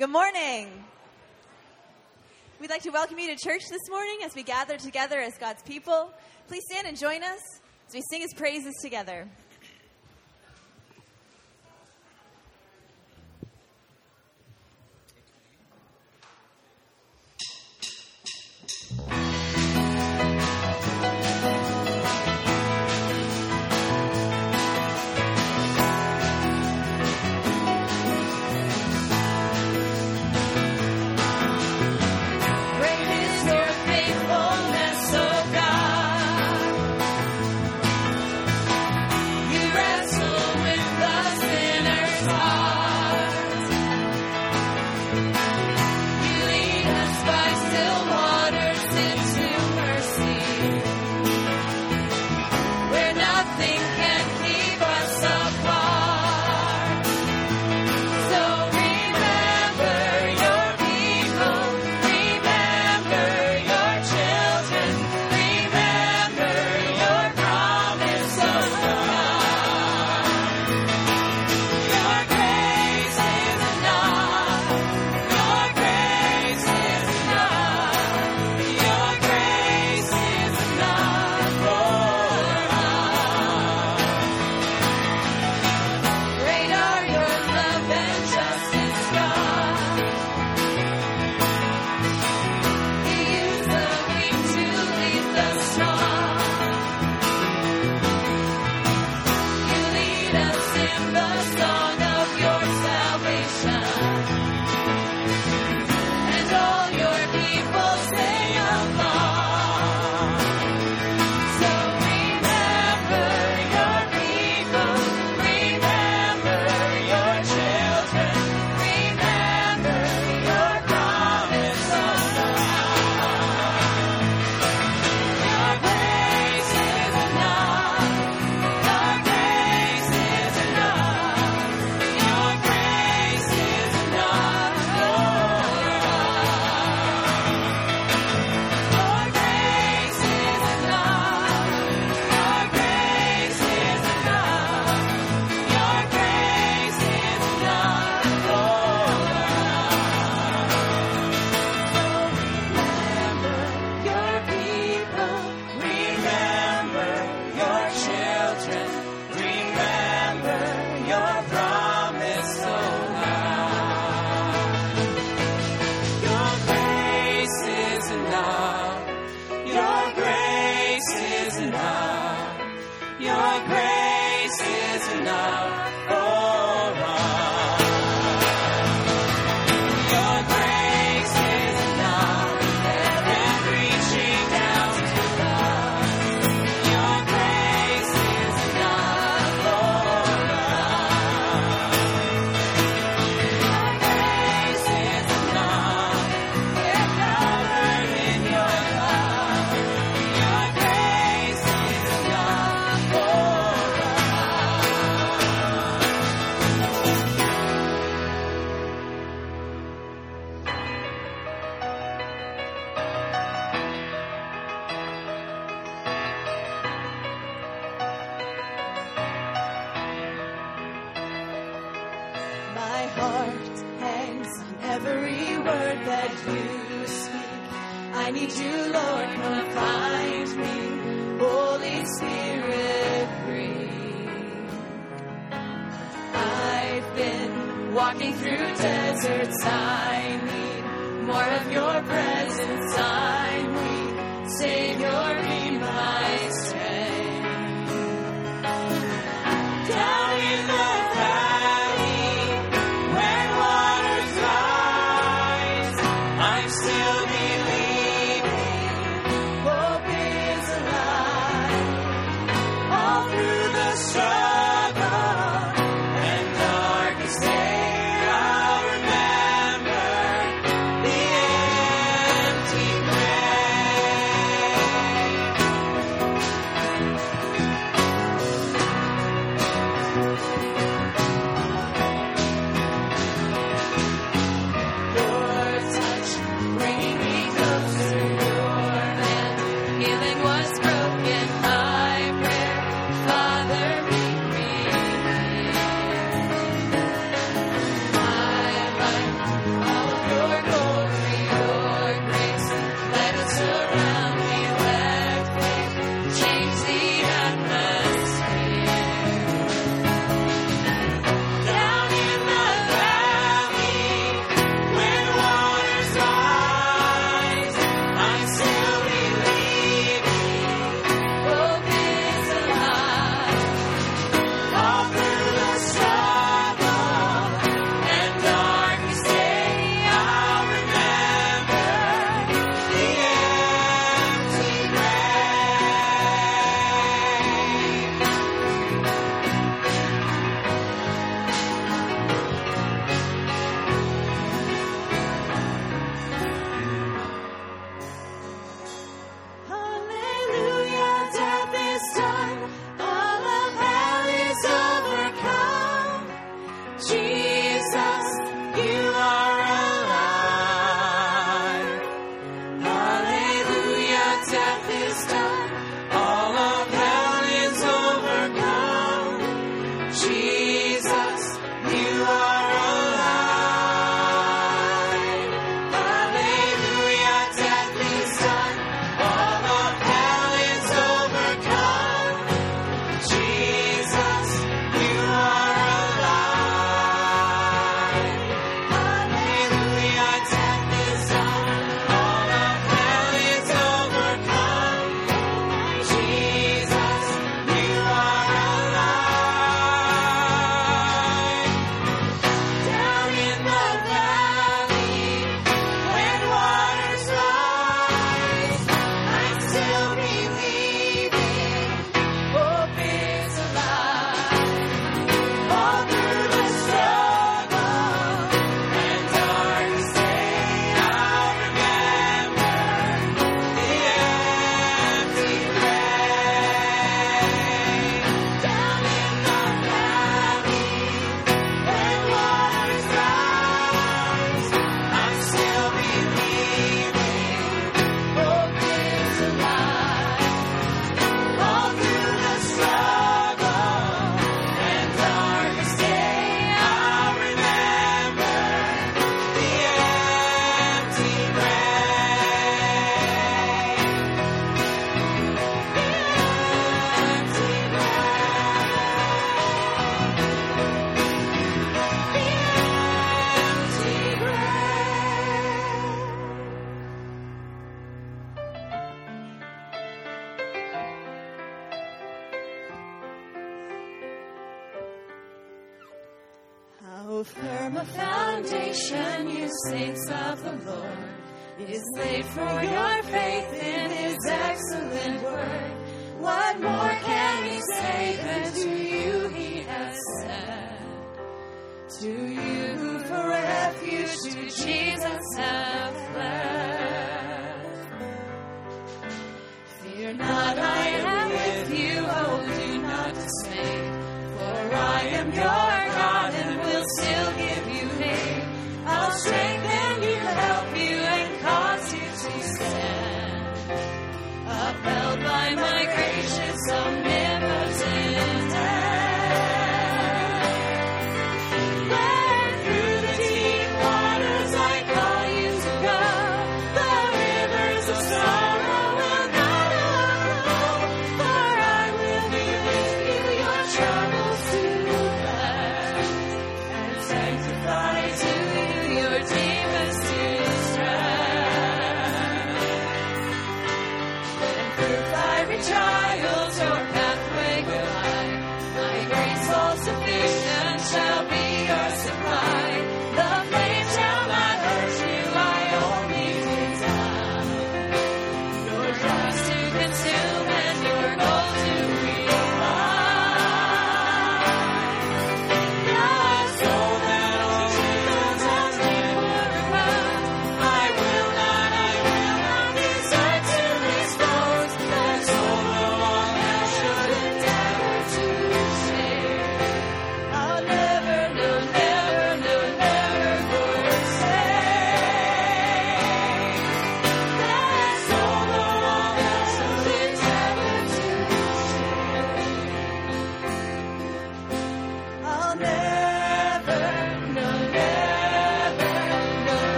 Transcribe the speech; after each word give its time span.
Good 0.00 0.08
morning. 0.08 0.66
We'd 2.58 2.70
like 2.70 2.80
to 2.84 2.90
welcome 2.90 3.18
you 3.18 3.36
to 3.36 3.36
church 3.36 3.60
this 3.68 3.82
morning 3.90 4.20
as 4.24 4.34
we 4.34 4.42
gather 4.42 4.78
together 4.78 5.20
as 5.20 5.36
God's 5.36 5.62
people. 5.62 6.10
Please 6.48 6.62
stand 6.70 6.86
and 6.86 6.98
join 6.98 7.22
us 7.22 7.38
as 7.86 7.92
we 7.92 8.00
sing 8.10 8.22
his 8.22 8.32
praises 8.32 8.72
together. 8.80 9.28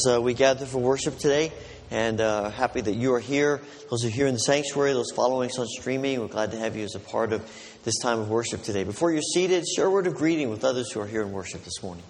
As 0.00 0.06
uh, 0.06 0.22
we 0.22 0.32
gather 0.32 0.64
for 0.64 0.78
worship 0.78 1.18
today, 1.18 1.52
and 1.90 2.22
uh, 2.22 2.48
happy 2.48 2.80
that 2.80 2.94
you 2.94 3.12
are 3.12 3.20
here. 3.20 3.60
Those 3.90 4.00
who 4.02 4.08
are 4.08 4.10
here 4.10 4.26
in 4.26 4.32
the 4.32 4.40
sanctuary, 4.40 4.94
those 4.94 5.10
following 5.10 5.50
us 5.50 5.58
on 5.58 5.66
streaming, 5.66 6.20
we're 6.20 6.28
glad 6.28 6.52
to 6.52 6.58
have 6.58 6.74
you 6.74 6.84
as 6.84 6.94
a 6.94 7.00
part 7.00 7.34
of 7.34 7.42
this 7.84 7.98
time 7.98 8.18
of 8.18 8.30
worship 8.30 8.62
today. 8.62 8.84
Before 8.84 9.12
you're 9.12 9.20
seated, 9.20 9.66
share 9.68 9.86
a 9.86 9.90
word 9.90 10.06
of 10.06 10.14
greeting 10.14 10.48
with 10.48 10.64
others 10.64 10.90
who 10.90 11.00
are 11.00 11.06
here 11.06 11.20
in 11.20 11.32
worship 11.32 11.64
this 11.64 11.82
morning. 11.82 12.04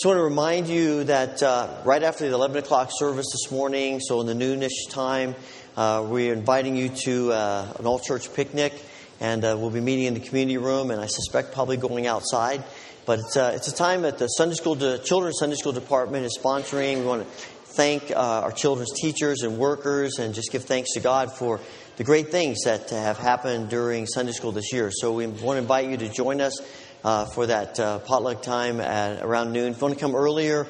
Just 0.00 0.06
want 0.06 0.16
to 0.16 0.24
remind 0.24 0.66
you 0.66 1.04
that 1.04 1.42
uh, 1.42 1.68
right 1.84 2.02
after 2.02 2.26
the 2.26 2.34
11 2.34 2.56
o'clock 2.56 2.88
service 2.90 3.26
this 3.32 3.52
morning, 3.52 4.00
so 4.00 4.22
in 4.22 4.26
the 4.26 4.32
noonish 4.32 4.88
time, 4.88 5.34
uh, 5.76 6.02
we're 6.08 6.32
inviting 6.32 6.74
you 6.74 6.88
to 6.88 7.30
uh, 7.32 7.74
an 7.78 7.84
all 7.84 7.98
church 7.98 8.32
picnic, 8.32 8.72
and 9.20 9.44
uh, 9.44 9.54
we'll 9.58 9.68
be 9.68 9.82
meeting 9.82 10.06
in 10.06 10.14
the 10.14 10.20
community 10.20 10.56
room, 10.56 10.90
and 10.90 11.02
I 11.02 11.04
suspect 11.04 11.52
probably 11.52 11.76
going 11.76 12.06
outside. 12.06 12.64
But 13.04 13.18
it's, 13.18 13.36
uh, 13.36 13.52
it's 13.54 13.68
a 13.68 13.74
time 13.74 14.00
that 14.00 14.16
the 14.16 14.28
Sunday 14.28 14.54
school, 14.54 14.74
de- 14.74 15.00
children's 15.00 15.38
Sunday 15.38 15.56
school 15.56 15.72
department 15.72 16.24
is 16.24 16.38
sponsoring. 16.42 17.00
We 17.00 17.04
want 17.04 17.28
to 17.28 17.28
thank 17.74 18.10
uh, 18.10 18.14
our 18.14 18.52
children's 18.52 18.98
teachers 18.98 19.42
and 19.42 19.58
workers, 19.58 20.18
and 20.18 20.32
just 20.32 20.50
give 20.50 20.64
thanks 20.64 20.94
to 20.94 21.00
God 21.00 21.30
for 21.30 21.60
the 21.98 22.04
great 22.04 22.30
things 22.30 22.60
that 22.64 22.88
have 22.88 23.18
happened 23.18 23.68
during 23.68 24.06
Sunday 24.06 24.32
school 24.32 24.52
this 24.52 24.72
year. 24.72 24.90
So 24.90 25.12
we 25.12 25.26
want 25.26 25.56
to 25.56 25.58
invite 25.58 25.90
you 25.90 25.98
to 25.98 26.08
join 26.08 26.40
us 26.40 26.58
uh, 27.04 27.26
for 27.26 27.46
that 27.46 27.78
uh, 27.78 27.98
potluck 28.00 28.42
time 28.42 28.80
at 28.80 29.22
around 29.22 29.52
noon. 29.52 29.72
If 29.72 29.78
you 29.78 29.82
want 29.82 29.94
to 29.94 30.00
come 30.00 30.14
earlier, 30.14 30.66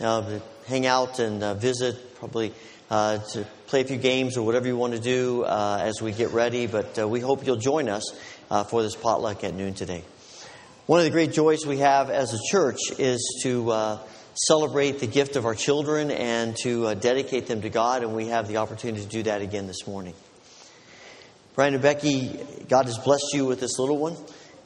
uh, 0.00 0.38
hang 0.66 0.86
out 0.86 1.18
and 1.18 1.42
uh, 1.42 1.54
visit, 1.54 2.16
probably 2.16 2.52
uh, 2.90 3.18
to 3.18 3.46
play 3.66 3.80
a 3.80 3.84
few 3.84 3.96
games 3.96 4.36
or 4.36 4.44
whatever 4.44 4.66
you 4.66 4.76
want 4.76 4.92
to 4.92 5.00
do 5.00 5.44
uh, 5.44 5.80
as 5.82 6.02
we 6.02 6.12
get 6.12 6.30
ready. 6.30 6.66
But 6.66 7.08
we 7.08 7.20
hope 7.20 7.46
you'll 7.46 7.56
join 7.56 7.88
us 7.88 8.04
for 8.68 8.82
this 8.82 8.94
potluck 8.94 9.44
at 9.44 9.54
noon 9.54 9.74
today. 9.74 10.04
One 10.86 10.98
of 10.98 11.04
the 11.04 11.10
great 11.10 11.32
joys 11.32 11.64
we 11.64 11.78
have 11.78 12.10
as 12.10 12.34
a 12.34 12.38
church 12.50 12.78
is 12.98 13.40
to 13.44 13.98
celebrate 14.34 14.98
the 14.98 15.06
gift 15.06 15.36
of 15.36 15.46
our 15.46 15.54
children 15.54 16.10
and 16.10 16.56
to 16.62 16.94
dedicate 16.96 17.46
them 17.46 17.62
to 17.62 17.70
God, 17.70 18.02
and 18.02 18.14
we 18.14 18.26
have 18.26 18.48
the 18.48 18.58
opportunity 18.58 19.02
to 19.02 19.08
do 19.08 19.22
that 19.22 19.40
again 19.40 19.66
this 19.66 19.86
morning. 19.86 20.14
Brian 21.54 21.74
and 21.74 21.82
Becky, 21.82 22.40
God 22.68 22.86
has 22.86 22.96
blessed 22.98 23.34
you 23.34 23.44
with 23.44 23.60
this 23.60 23.78
little 23.78 23.98
one. 23.98 24.16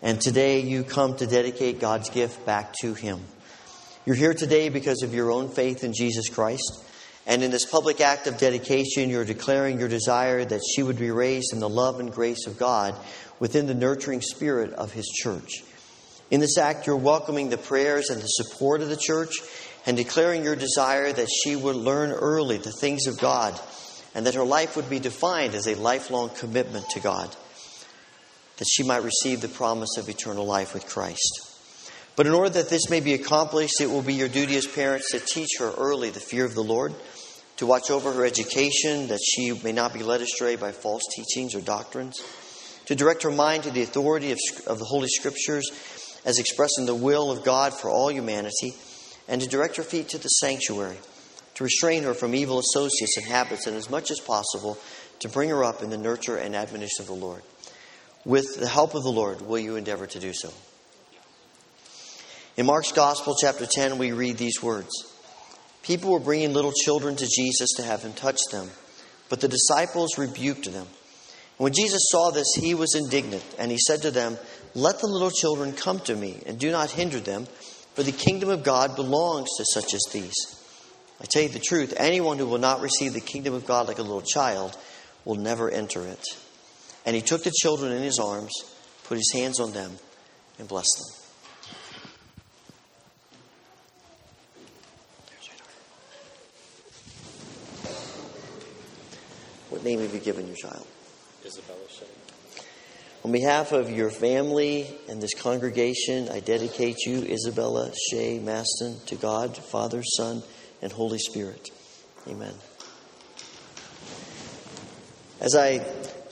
And 0.03 0.21
today 0.21 0.61
you 0.61 0.85
come 0.85 1.17
to 1.17 1.27
dedicate 1.27 1.81
God's 1.81 2.11
gift 2.11 2.45
back 2.45 2.75
to 2.83 2.95
Him. 2.95 3.21
You're 4.05 4.15
here 4.15 4.35
today 4.35 4.69
because 4.69 5.03
of 5.03 5.15
your 5.15 5.31
own 5.31 5.49
faith 5.49 5.85
in 5.85 5.95
Jesus 5.95 6.29
Christ. 6.29 6.85
And 7.27 7.43
in 7.43 7.51
this 7.51 7.65
public 7.65 8.01
act 8.01 8.27
of 8.27 8.39
dedication, 8.39 9.11
you're 9.11 9.25
declaring 9.25 9.81
your 9.81 9.89
desire 9.89 10.45
that 10.45 10.61
she 10.75 10.83
would 10.83 10.99
be 10.99 11.11
raised 11.11 11.53
in 11.53 11.61
the 11.61 11.69
love 11.69 11.99
and 11.99 12.13
grace 12.13 12.47
of 12.47 12.59
God 12.59 12.95
within 13.41 13.67
the 13.67 13.75
nurturing 13.75 14.21
spirit 14.21 14.73
of 14.75 14.93
His 14.93 15.07
church. 15.07 15.65
In 16.31 16.41
this 16.41 16.59
act, 16.59 16.87
you're 16.87 16.97
welcoming 16.97 17.49
the 17.49 17.59
prayers 17.59 18.11
and 18.11 18.21
the 18.21 18.27
support 18.27 18.83
of 18.83 18.89
the 18.89 18.97
church 18.97 19.35
and 19.87 19.97
declaring 19.97 20.45
your 20.45 20.57
desire 20.57 21.13
that 21.13 21.29
she 21.29 21.57
would 21.57 21.77
learn 21.77 22.13
early 22.13 22.59
the 22.59 22.73
things 22.73 23.07
of 23.07 23.19
God 23.19 23.59
and 24.15 24.27
that 24.27 24.35
her 24.35 24.45
life 24.45 24.77
would 24.77 24.91
be 24.91 24.99
defined 24.99 25.55
as 25.55 25.67
a 25.67 25.75
lifelong 25.75 26.31
commitment 26.31 26.89
to 26.91 27.01
God 27.01 27.35
that 28.57 28.69
she 28.69 28.83
might 28.83 29.03
receive 29.03 29.41
the 29.41 29.49
promise 29.49 29.97
of 29.99 30.09
eternal 30.09 30.47
life 30.47 30.75
with 30.75 30.87
Christ. 30.87 31.41
But 32.17 32.27
in 32.27 32.33
order 32.33 32.51
that 32.51 32.71
this 32.71 32.89
may 32.89 33.01
be 33.01 33.13
accomplished, 33.13 33.81
it 33.81 33.91
will 33.91 34.03
be 34.03 34.15
your 34.15 34.29
duty 34.29 34.57
as 34.57 34.67
parents 34.67 35.11
to 35.11 35.21
teach 35.21 35.59
her 35.59 35.71
early 35.77 36.11
the 36.11 36.21
fear 36.21 36.47
of 36.47 36.55
the 36.55 36.65
Lord, 36.65 36.95
to 37.59 37.67
watch 37.67 37.91
over 37.91 38.13
her 38.13 38.25
education, 38.25 39.09
that 39.09 39.21
she 39.23 39.53
may 39.63 39.73
not 39.73 39.93
be 39.93 40.03
led 40.03 40.23
astray 40.23 40.57
by 40.57 40.73
false 40.73 41.03
teachings 41.15 41.55
or 41.55 41.61
doctrines, 41.61 42.23
to 42.87 42.95
direct 42.95 43.23
her 43.23 43.31
mind 43.31 43.65
to 43.65 43.71
the 43.71 43.83
authority 43.83 44.33
of, 44.33 44.39
of 44.67 44.79
the 44.79 44.85
Holy 44.85 45.09
Scriptures 45.09 45.71
as 46.25 46.39
expressing 46.39 46.87
the 46.87 46.95
will 46.95 47.31
of 47.31 47.45
God 47.45 47.75
for 47.75 47.91
all 47.91 48.11
humanity, 48.11 48.75
and 49.29 49.41
to 49.41 49.49
direct 49.49 49.77
her 49.77 49.83
feet 49.83 50.09
to 50.11 50.19
the 50.19 50.29
sanctuary, 50.29 50.99
to 51.55 51.65
restrain 51.65 52.03
her 52.03 52.15
from 52.15 52.35
evil 52.35 52.59
associates 52.59 53.17
and 53.17 53.27
habits, 53.27 53.67
and 53.67 53.77
as 53.77 53.91
much 53.91 54.11
as 54.11 54.21
possible, 54.21 54.79
to 55.21 55.29
bring 55.29 55.51
her 55.51 55.65
up 55.65 55.83
in 55.83 55.91
the 55.91 55.99
nurture 55.99 56.37
and 56.37 56.57
admonition 56.57 57.03
of 57.03 57.07
the 57.07 57.15
Lord. 57.15 57.43
With 58.27 58.59
the 58.59 58.67
help 58.67 58.97
of 58.97 59.05
the 59.05 59.13
Lord, 59.13 59.41
will 59.41 59.61
you 59.61 59.77
endeavor 59.77 60.09
to 60.09 60.19
do 60.19 60.33
so? 60.33 60.53
In 62.57 62.67
Mark's 62.67 62.91
Gospel, 62.91 63.37
chapter 63.41 63.67
10, 63.67 63.99
we 63.99 64.11
read 64.11 64.37
these 64.37 64.61
words 64.61 64.91
People 65.85 66.11
were 66.11 66.19
bringing 66.19 66.53
little 66.53 66.73
children 66.73 67.15
to 67.15 67.25
Jesus 67.25 67.69
to 67.77 67.85
have 67.85 68.03
him 68.03 68.13
touch 68.15 68.41
them, 68.51 68.69
but 69.29 69.41
the 69.41 69.47
disciples 69.47 70.19
rebuked 70.19 70.73
them. 70.73 70.89
When 71.57 71.73
Jesus 71.73 72.09
saw 72.11 72.33
this, 72.33 72.53
he 72.57 72.75
was 72.75 72.97
indignant, 72.97 73.45
and 73.61 73.71
he 73.71 73.79
said 73.79 74.03
to 74.03 74.11
them, 74.11 74.39
Let 74.75 74.99
the 74.99 75.07
little 75.07 75.31
children 75.31 75.73
come 75.73 76.01
to 76.01 76.17
me, 76.17 76.43
and 76.47 76.59
do 76.59 76.73
not 76.73 76.91
hinder 76.91 77.21
them, 77.21 77.47
for 77.95 78.03
the 78.03 78.11
kingdom 78.11 78.49
of 78.49 78.65
God 78.65 78.97
belongs 78.97 79.51
to 79.57 79.65
such 79.67 79.95
as 79.95 80.03
these. 80.13 80.35
I 81.21 81.27
tell 81.27 81.43
you 81.43 81.49
the 81.49 81.61
truth, 81.61 81.95
anyone 81.97 82.39
who 82.39 82.49
will 82.49 82.59
not 82.59 82.81
receive 82.81 83.13
the 83.13 83.21
kingdom 83.21 83.55
of 83.55 83.67
God 83.67 83.87
like 83.87 84.01
a 84.01 84.03
little 84.03 84.21
child 84.21 84.77
will 85.25 85.37
never 85.37 85.71
enter 85.71 86.05
it. 86.05 86.27
And 87.07 87.15
he 87.15 87.23
took 87.23 87.45
the 87.45 87.53
children 87.53 87.93
in 87.93 88.03
his 88.03 88.19
arms, 88.19 88.53
put 89.05 89.17
his 89.17 89.31
hands 89.33 89.61
on 89.61 89.73
them, 89.73 89.93
and 90.59 90.67
blessed 90.67 90.99
them. 90.99 91.13
What 99.71 99.85
name 99.85 100.01
have 100.01 100.13
you 100.13 100.21
given 100.21 100.49
your 100.49 100.57
child? 100.57 100.87
Isabella 101.45 101.79
Shea. 101.89 102.07
On 103.25 103.31
behalf 103.33 103.73
of 103.73 103.91
your 103.91 104.11
family 104.11 104.87
and 105.09 105.21
this 105.21 105.35
congregation, 105.35 106.29
I 106.29 106.41
dedicate 106.41 106.97
you, 107.07 107.23
Isabella 107.23 107.93
Shea 108.11 108.39
Maston, 108.41 108.99
to 109.07 109.15
God, 109.17 109.57
Father, 109.57 110.03
Son, 110.03 110.43
and 110.83 110.91
Holy 110.91 111.19
Spirit. 111.19 111.71
Amen. 112.29 112.55
As 115.41 115.55
I 115.55 115.85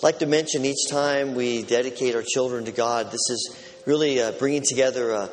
like 0.03 0.19
to 0.19 0.27
mention 0.27 0.65
each 0.65 0.89
time 0.91 1.35
we 1.35 1.63
dedicate 1.63 2.15
our 2.15 2.23
children 2.23 2.65
to 2.65 2.73
God, 2.73 3.07
this 3.07 3.31
is 3.31 3.57
really 3.87 4.21
uh, 4.21 4.33
bringing 4.33 4.63
together 4.63 5.11
a, 5.13 5.31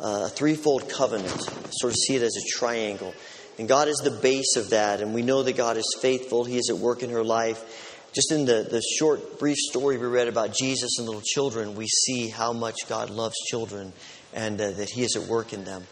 a 0.00 0.28
threefold 0.28 0.88
covenant. 0.88 1.40
Sort 1.72 1.92
of 1.92 1.96
see 1.96 2.16
it 2.16 2.22
as 2.22 2.36
a 2.36 2.58
triangle. 2.58 3.12
And 3.58 3.68
God 3.68 3.88
is 3.88 3.96
the 4.04 4.10
base 4.10 4.56
of 4.56 4.70
that, 4.70 5.00
and 5.00 5.14
we 5.14 5.22
know 5.22 5.42
that 5.42 5.56
God 5.56 5.76
is 5.76 5.98
faithful. 6.00 6.44
He 6.44 6.58
is 6.58 6.68
at 6.70 6.76
work 6.76 7.02
in 7.02 7.10
her 7.10 7.24
life. 7.24 7.92
Just 8.14 8.32
in 8.32 8.44
the, 8.44 8.66
the 8.70 8.82
short, 8.98 9.38
brief 9.38 9.56
story 9.56 9.98
we 9.98 10.06
read 10.06 10.28
about 10.28 10.54
Jesus 10.54 10.98
and 10.98 11.06
little 11.06 11.22
children, 11.22 11.74
we 11.74 11.86
see 11.86 12.28
how 12.28 12.52
much 12.52 12.88
God 12.88 13.10
loves 13.10 13.34
children 13.50 13.92
and 14.32 14.60
uh, 14.60 14.70
that 14.72 14.88
He 14.90 15.02
is 15.02 15.16
at 15.16 15.22
work 15.22 15.52
in 15.52 15.64
them. 15.64 15.86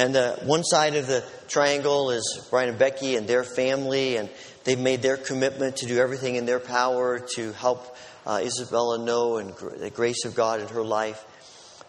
And 0.00 0.16
uh, 0.16 0.36
one 0.44 0.64
side 0.64 0.96
of 0.96 1.06
the 1.06 1.22
triangle 1.48 2.10
is 2.10 2.46
Brian 2.48 2.70
and 2.70 2.78
Becky 2.78 3.16
and 3.16 3.28
their 3.28 3.44
family, 3.44 4.16
and 4.16 4.30
They've 4.64 4.78
made 4.78 5.00
their 5.00 5.16
commitment 5.16 5.76
to 5.76 5.86
do 5.86 5.98
everything 5.98 6.34
in 6.34 6.44
their 6.44 6.60
power 6.60 7.18
to 7.36 7.52
help 7.52 7.96
uh, 8.26 8.40
Isabella 8.42 8.98
know 8.98 9.38
and 9.38 9.54
gr- 9.54 9.70
the 9.70 9.90
grace 9.90 10.24
of 10.26 10.34
God 10.34 10.60
in 10.60 10.68
her 10.68 10.84
life. 10.84 11.24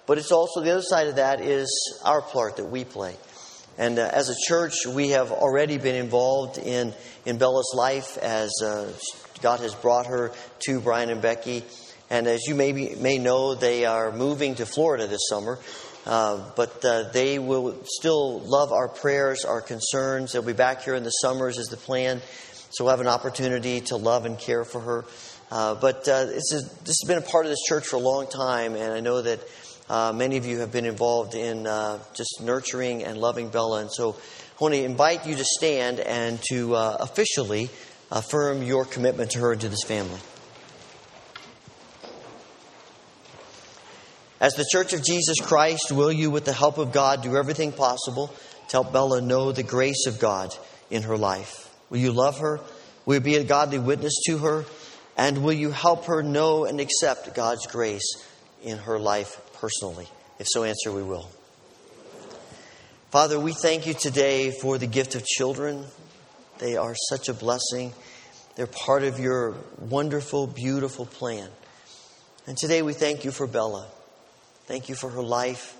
But 0.05 0.17
it's 0.17 0.31
also 0.31 0.61
the 0.61 0.71
other 0.71 0.81
side 0.81 1.07
of 1.07 1.17
that 1.17 1.41
is 1.41 2.01
our 2.05 2.21
part 2.21 2.57
that 2.57 2.65
we 2.65 2.85
play. 2.85 3.15
And 3.77 3.99
uh, 3.99 4.09
as 4.13 4.29
a 4.29 4.35
church, 4.47 4.85
we 4.87 5.09
have 5.09 5.31
already 5.31 5.77
been 5.77 5.95
involved 5.95 6.57
in, 6.59 6.93
in 7.25 7.37
Bella's 7.37 7.73
life 7.75 8.17
as 8.17 8.51
uh, 8.63 8.91
God 9.41 9.59
has 9.59 9.75
brought 9.75 10.07
her 10.07 10.31
to 10.59 10.79
Brian 10.79 11.09
and 11.09 11.21
Becky. 11.21 11.63
And 12.09 12.25
as 12.25 12.47
you 12.47 12.55
may, 12.55 12.71
be, 12.71 12.95
may 12.95 13.17
know, 13.17 13.53
they 13.53 13.85
are 13.85 14.11
moving 14.13 14.55
to 14.55 14.65
Florida 14.65 15.07
this 15.07 15.27
summer. 15.27 15.59
Uh, 16.05 16.39
but 16.55 16.83
uh, 16.83 17.09
they 17.11 17.39
will 17.39 17.75
still 17.85 18.39
love 18.39 18.71
our 18.71 18.87
prayers, 18.87 19.45
our 19.45 19.61
concerns. 19.61 20.31
They'll 20.31 20.41
be 20.41 20.53
back 20.53 20.83
here 20.83 20.95
in 20.95 21.03
the 21.03 21.09
summers, 21.09 21.57
is 21.57 21.67
the 21.67 21.77
plan. 21.77 22.21
So 22.71 22.83
we'll 22.83 22.91
have 22.91 23.01
an 23.01 23.07
opportunity 23.07 23.81
to 23.81 23.97
love 23.97 24.25
and 24.25 24.37
care 24.37 24.63
for 24.63 24.81
her. 24.81 25.05
Uh, 25.51 25.75
but 25.75 26.07
uh, 26.07 26.11
a, 26.11 26.25
this 26.25 26.51
has 26.51 27.03
been 27.07 27.17
a 27.17 27.21
part 27.21 27.45
of 27.45 27.51
this 27.51 27.61
church 27.67 27.85
for 27.85 27.97
a 27.97 27.99
long 27.99 28.27
time, 28.27 28.75
and 28.75 28.93
I 28.93 28.99
know 28.99 29.21
that 29.21 29.39
Uh, 29.91 30.13
many 30.15 30.37
of 30.37 30.45
you 30.45 30.63
have 30.63 30.71
been 30.71 30.87
involved 30.87 31.35
in 31.35 31.67
uh, 31.67 31.99
just 32.15 32.39
nurturing 32.39 33.03
and 33.03 33.19
loving 33.19 33.51
Bella. 33.51 33.81
And 33.81 33.91
so 33.91 34.15
I 34.15 34.59
want 34.63 34.73
to 34.73 34.79
invite 34.79 35.27
you 35.27 35.35
to 35.35 35.43
stand 35.43 35.99
and 35.99 36.39
to 36.47 36.79
uh, 36.79 36.95
officially 37.03 37.67
affirm 38.07 38.63
your 38.63 38.85
commitment 38.85 39.31
to 39.31 39.39
her 39.39 39.51
and 39.51 39.59
to 39.59 39.67
this 39.67 39.83
family. 39.83 40.19
As 44.41 44.55
the 44.55 44.65
Church 44.71 44.93
of 44.93 45.03
Jesus 45.03 45.39
Christ, 45.39 45.91
will 45.91 46.11
you, 46.11 46.31
with 46.31 46.45
the 46.45 46.51
help 46.51 46.79
of 46.79 46.91
God, 46.91 47.21
do 47.21 47.37
everything 47.37 47.71
possible 47.71 48.33
to 48.69 48.71
help 48.71 48.91
Bella 48.91 49.21
know 49.21 49.51
the 49.51 49.61
grace 49.61 50.07
of 50.07 50.19
God 50.19 50.51
in 50.89 51.03
her 51.03 51.15
life? 51.15 51.69
Will 51.91 51.99
you 51.99 52.11
love 52.11 52.39
her? 52.39 52.59
Will 53.05 53.13
you 53.13 53.19
be 53.19 53.35
a 53.35 53.43
godly 53.43 53.77
witness 53.77 54.15
to 54.25 54.39
her? 54.39 54.65
And 55.15 55.43
will 55.43 55.53
you 55.53 55.69
help 55.69 56.05
her 56.05 56.23
know 56.23 56.65
and 56.65 56.79
accept 56.79 57.35
God's 57.35 57.67
grace 57.67 58.15
in 58.63 58.79
her 58.79 58.97
life 58.97 59.39
personally? 59.59 60.07
If 60.39 60.47
so, 60.47 60.63
answer 60.63 60.91
we 60.91 61.03
will. 61.03 61.29
Father, 63.11 63.39
we 63.39 63.53
thank 63.53 63.85
you 63.85 63.93
today 63.93 64.49
for 64.49 64.79
the 64.79 64.87
gift 64.87 65.13
of 65.13 65.23
children. 65.23 65.85
They 66.57 66.77
are 66.77 66.95
such 66.95 67.29
a 67.29 67.35
blessing. 67.35 67.93
They're 68.55 68.65
part 68.65 69.03
of 69.03 69.19
your 69.19 69.53
wonderful, 69.77 70.47
beautiful 70.47 71.05
plan. 71.05 71.47
And 72.47 72.57
today 72.57 72.81
we 72.81 72.93
thank 72.93 73.23
you 73.23 73.29
for 73.29 73.45
Bella. 73.45 73.87
Thank 74.65 74.89
you 74.89 74.95
for 74.95 75.09
her 75.09 75.21
life. 75.21 75.77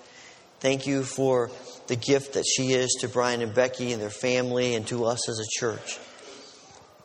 Thank 0.60 0.86
you 0.86 1.02
for 1.02 1.50
the 1.88 1.96
gift 1.96 2.34
that 2.34 2.44
she 2.46 2.72
is 2.72 2.90
to 3.00 3.08
Brian 3.08 3.42
and 3.42 3.54
Becky 3.54 3.92
and 3.92 4.00
their 4.00 4.10
family 4.10 4.74
and 4.74 4.86
to 4.88 5.04
us 5.04 5.28
as 5.28 5.38
a 5.38 5.60
church. 5.60 5.98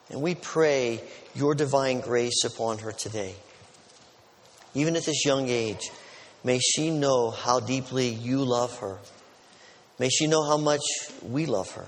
And 0.10 0.22
we 0.22 0.36
pray 0.36 1.02
your 1.36 1.56
divine 1.56 2.00
grace 2.00 2.44
upon 2.44 2.80
her 2.80 2.92
today. 2.92 3.36
Even 4.74 4.96
at 4.96 5.06
this 5.06 5.26
young 5.26 5.50
age, 5.50 5.90
may 6.44 6.60
she 6.60 6.92
know 6.92 7.32
how 7.32 7.60
deeply 7.60 8.10
you 8.10 8.44
love 8.44 8.78
her. 8.80 9.00
May 10.00 10.10
she 10.10 10.28
know 10.28 10.44
how 10.44 10.58
much 10.58 10.84
we 11.24 11.46
love 11.46 11.72
her. 11.72 11.88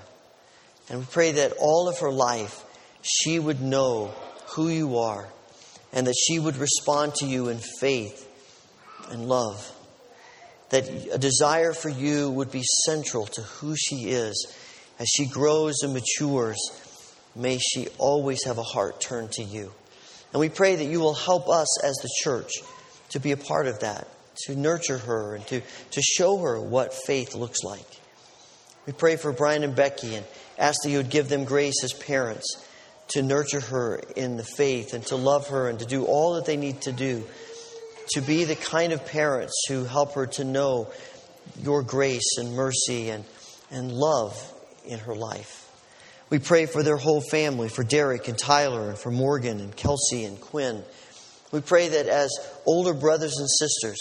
And 0.88 1.00
we 1.00 1.06
pray 1.06 1.32
that 1.32 1.52
all 1.58 1.88
of 1.88 2.00
her 2.00 2.10
life, 2.10 2.64
she 3.02 3.38
would 3.38 3.60
know 3.60 4.12
who 4.54 4.68
you 4.68 4.98
are 4.98 5.28
and 5.92 6.06
that 6.06 6.16
she 6.16 6.38
would 6.38 6.56
respond 6.56 7.14
to 7.16 7.26
you 7.26 7.48
in 7.48 7.58
faith 7.78 8.26
and 9.10 9.28
love. 9.28 9.72
That 10.70 10.88
a 11.12 11.18
desire 11.18 11.72
for 11.72 11.88
you 11.88 12.30
would 12.30 12.50
be 12.50 12.62
central 12.86 13.26
to 13.26 13.42
who 13.42 13.74
she 13.76 14.10
is 14.10 14.54
as 14.98 15.08
she 15.08 15.26
grows 15.26 15.82
and 15.82 15.92
matures 15.92 16.58
may 17.34 17.58
she 17.58 17.88
always 17.98 18.44
have 18.44 18.58
a 18.58 18.62
heart 18.62 19.00
turned 19.00 19.32
to 19.32 19.42
you. 19.42 19.72
And 20.32 20.40
we 20.40 20.48
pray 20.48 20.76
that 20.76 20.84
you 20.84 21.00
will 21.00 21.14
help 21.14 21.48
us 21.48 21.82
as 21.82 21.96
the 21.96 22.10
church 22.22 22.52
to 23.10 23.20
be 23.20 23.32
a 23.32 23.36
part 23.36 23.66
of 23.66 23.80
that, 23.80 24.06
to 24.46 24.54
nurture 24.54 24.98
her 24.98 25.34
and 25.34 25.46
to, 25.48 25.60
to 25.90 26.02
show 26.02 26.38
her 26.38 26.60
what 26.60 26.94
faith 26.94 27.34
looks 27.34 27.62
like. 27.64 27.86
We 28.86 28.92
pray 28.92 29.16
for 29.16 29.32
Brian 29.32 29.64
and 29.64 29.74
Becky 29.74 30.14
and 30.14 30.26
ask 30.58 30.82
that 30.82 30.90
you 30.90 30.98
would 30.98 31.10
give 31.10 31.28
them 31.28 31.44
grace 31.44 31.82
as 31.84 31.92
parents 31.92 32.64
to 33.08 33.22
nurture 33.22 33.60
her 33.60 34.00
in 34.16 34.36
the 34.36 34.44
faith 34.44 34.94
and 34.94 35.04
to 35.06 35.16
love 35.16 35.48
her 35.48 35.68
and 35.68 35.78
to 35.80 35.86
do 35.86 36.04
all 36.04 36.34
that 36.34 36.46
they 36.46 36.56
need 36.56 36.82
to 36.82 36.92
do 36.92 37.26
to 38.12 38.20
be 38.20 38.44
the 38.44 38.56
kind 38.56 38.92
of 38.92 39.06
parents 39.06 39.64
who 39.68 39.84
help 39.84 40.14
her 40.14 40.26
to 40.26 40.44
know 40.44 40.88
your 41.62 41.82
grace 41.82 42.36
and 42.38 42.54
mercy 42.54 43.10
and, 43.10 43.24
and 43.70 43.92
love 43.92 44.36
in 44.84 44.98
her 45.00 45.14
life. 45.14 45.66
We 46.30 46.38
pray 46.38 46.66
for 46.66 46.82
their 46.82 46.96
whole 46.96 47.20
family, 47.20 47.68
for 47.68 47.82
Derek 47.82 48.28
and 48.28 48.38
Tyler, 48.38 48.90
and 48.90 48.98
for 48.98 49.10
Morgan 49.10 49.60
and 49.60 49.74
Kelsey 49.74 50.24
and 50.24 50.40
Quinn. 50.40 50.82
We 51.50 51.60
pray 51.60 51.88
that 51.88 52.06
as 52.06 52.30
older 52.66 52.94
brothers 52.94 53.36
and 53.38 53.48
sisters, 53.50 53.98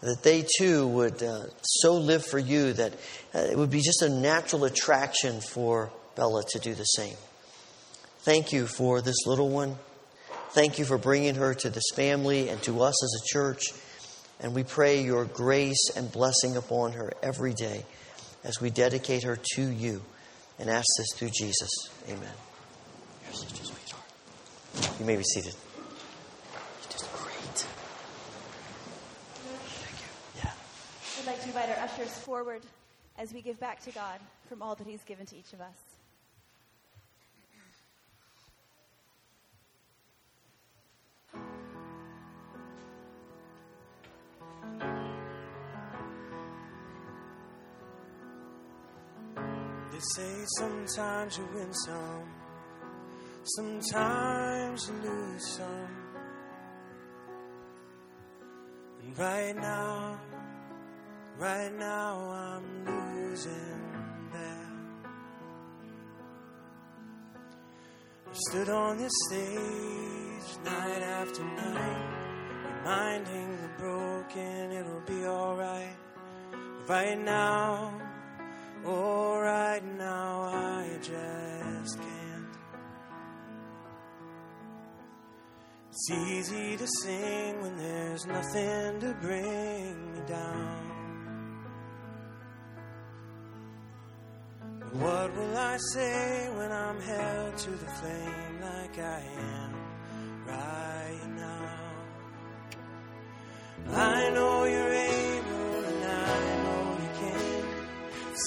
that 0.00 0.22
they 0.22 0.44
too 0.58 0.88
would 0.88 1.22
uh, 1.22 1.44
so 1.62 1.94
live 1.94 2.24
for 2.24 2.38
you 2.38 2.72
that 2.72 2.94
uh, 3.34 3.38
it 3.38 3.56
would 3.56 3.70
be 3.70 3.82
just 3.82 4.02
a 4.02 4.08
natural 4.08 4.64
attraction 4.64 5.40
for 5.40 5.90
Bella 6.16 6.42
to 6.50 6.58
do 6.58 6.74
the 6.74 6.84
same. 6.84 7.16
Thank 8.20 8.52
you 8.52 8.66
for 8.66 9.00
this 9.00 9.26
little 9.26 9.48
one. 9.48 9.76
Thank 10.52 10.80
you 10.80 10.84
for 10.84 10.98
bringing 10.98 11.36
her 11.36 11.54
to 11.54 11.70
this 11.70 11.90
family 11.94 12.48
and 12.48 12.60
to 12.64 12.82
us 12.82 13.04
as 13.04 13.22
a 13.22 13.26
church. 13.26 13.62
And 14.40 14.52
we 14.52 14.64
pray 14.64 15.02
your 15.02 15.24
grace 15.24 15.90
and 15.94 16.10
blessing 16.10 16.56
upon 16.56 16.92
her 16.92 17.12
every 17.22 17.54
day 17.54 17.84
as 18.42 18.60
we 18.60 18.70
dedicate 18.70 19.22
her 19.22 19.38
to 19.54 19.62
you 19.62 20.02
and 20.58 20.68
ask 20.68 20.86
this 20.98 21.12
through 21.14 21.30
Jesus. 21.30 21.70
Amen. 22.08 22.32
You 24.98 25.04
may 25.06 25.16
be 25.16 25.22
seated. 25.22 25.54
You 25.54 26.88
did 26.88 27.02
great. 27.14 27.66
Thank 29.46 30.00
you. 30.00 30.42
Yeah. 30.42 30.50
I'd 31.20 31.26
like 31.26 31.40
to 31.42 31.46
invite 31.46 31.70
our 31.70 31.84
ushers 31.84 32.18
forward 32.18 32.62
as 33.18 33.32
we 33.32 33.40
give 33.40 33.60
back 33.60 33.82
to 33.84 33.92
God 33.92 34.18
from 34.48 34.62
all 34.62 34.74
that 34.74 34.86
He's 34.86 35.02
given 35.04 35.26
to 35.26 35.36
each 35.36 35.52
of 35.52 35.60
us. 35.60 35.89
Say 50.16 50.44
sometimes 50.58 51.38
you 51.38 51.46
win 51.54 51.72
some, 51.72 52.24
sometimes 53.44 54.88
you 54.88 55.08
lose 55.08 55.46
some. 55.46 55.88
And 59.02 59.18
right 59.18 59.56
now, 59.56 60.20
right 61.38 61.72
now 61.78 62.18
I'm 62.18 62.84
losing 62.86 63.82
that. 64.32 64.72
I 68.26 68.34
stood 68.48 68.68
on 68.68 68.98
this 68.98 69.12
stage 69.28 70.64
night 70.64 71.02
after 71.02 71.44
night, 71.44 72.78
reminding 72.78 73.50
the 73.62 73.68
broken 73.78 74.72
it'll 74.72 75.06
be 75.06 75.24
alright. 75.24 75.96
Right 76.88 77.18
now, 77.20 78.09
Oh, 78.84 79.38
right 79.38 79.84
now 79.98 80.42
I 80.42 80.98
just 81.02 81.98
can't. 81.98 82.56
It's 85.90 86.10
easy 86.10 86.76
to 86.76 86.86
sing 87.02 87.60
when 87.60 87.76
there's 87.76 88.26
nothing 88.26 89.00
to 89.00 89.14
bring 89.20 90.12
me 90.14 90.20
down. 90.26 90.90
What 94.92 95.36
will 95.36 95.56
I 95.56 95.76
say 95.92 96.48
when 96.54 96.72
I'm 96.72 97.00
held 97.00 97.56
to 97.58 97.70
the 97.70 97.86
flame 97.86 98.60
like 98.60 98.98
I 98.98 99.22
am 99.38 99.74
right 100.46 101.28
now? 101.36 101.90
I 103.94 104.30
know 104.30 104.64
you're 104.64 104.92
able 104.92 105.39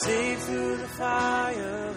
Save 0.01 0.39
through 0.39 0.77
the 0.77 0.87
fire 0.87 1.92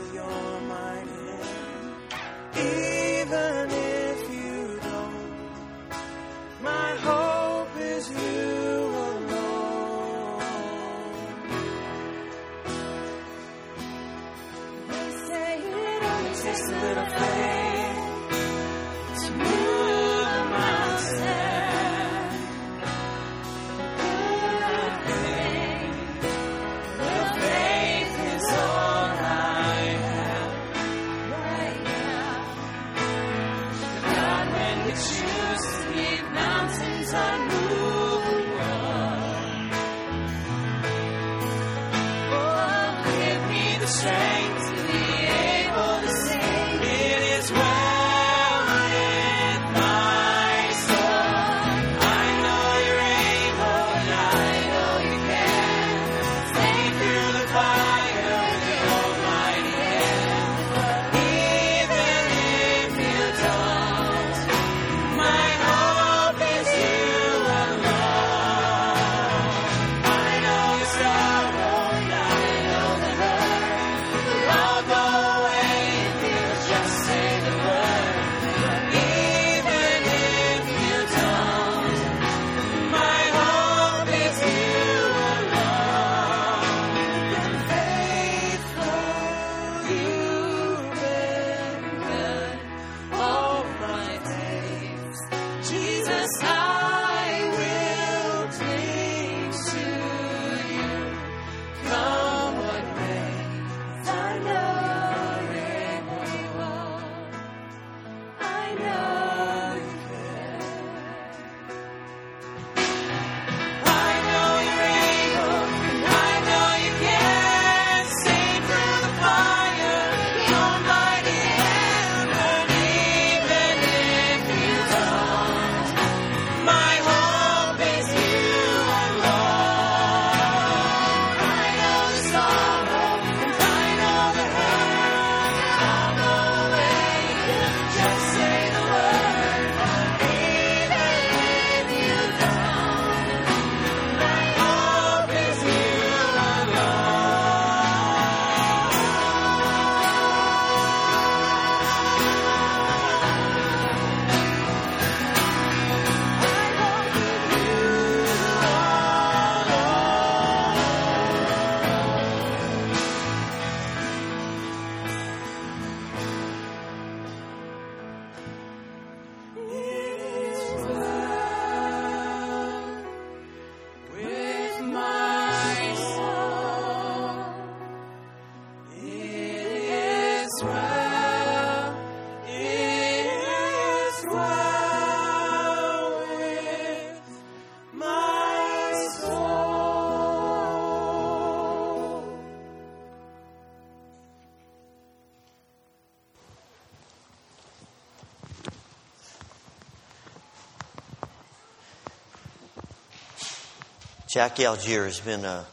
Jackie 204.37 204.67
Algier 204.67 205.07
has 205.07 205.19
been 205.19 205.47
uh, 205.47 205.65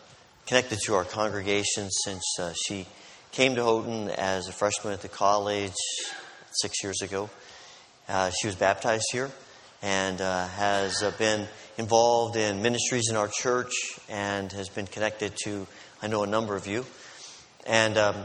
connected 0.48 0.80
to 0.86 0.96
our 0.96 1.04
congregation 1.04 1.90
since 1.90 2.24
uh, 2.40 2.54
she 2.54 2.86
came 3.34 3.56
to 3.56 3.62
Houghton 3.62 4.08
as 4.08 4.48
a 4.48 4.54
freshman 4.54 4.94
at 4.94 5.02
the 5.02 5.10
college 5.10 5.74
six 6.50 6.82
years 6.82 7.02
ago. 7.02 7.30
Uh, 8.08 8.30
she 8.30 8.48
was 8.48 8.56
baptized 8.56 9.04
here 9.12 9.30
and 9.82 10.22
uh, 10.22 10.48
has 10.48 11.04
uh, 11.04 11.12
been 11.18 11.46
involved 11.78 12.38
in 12.38 12.62
ministries 12.62 13.10
in 13.10 13.18
our 13.18 13.28
church 13.28 13.74
and 14.08 14.50
has 14.54 14.70
been 14.70 14.88
connected 14.88 15.34
to, 15.44 15.68
I 16.02 16.08
know, 16.08 16.24
a 16.24 16.28
number 16.28 16.56
of 16.56 16.66
you. 16.66 16.86
And 17.68 17.98
um, 17.98 18.16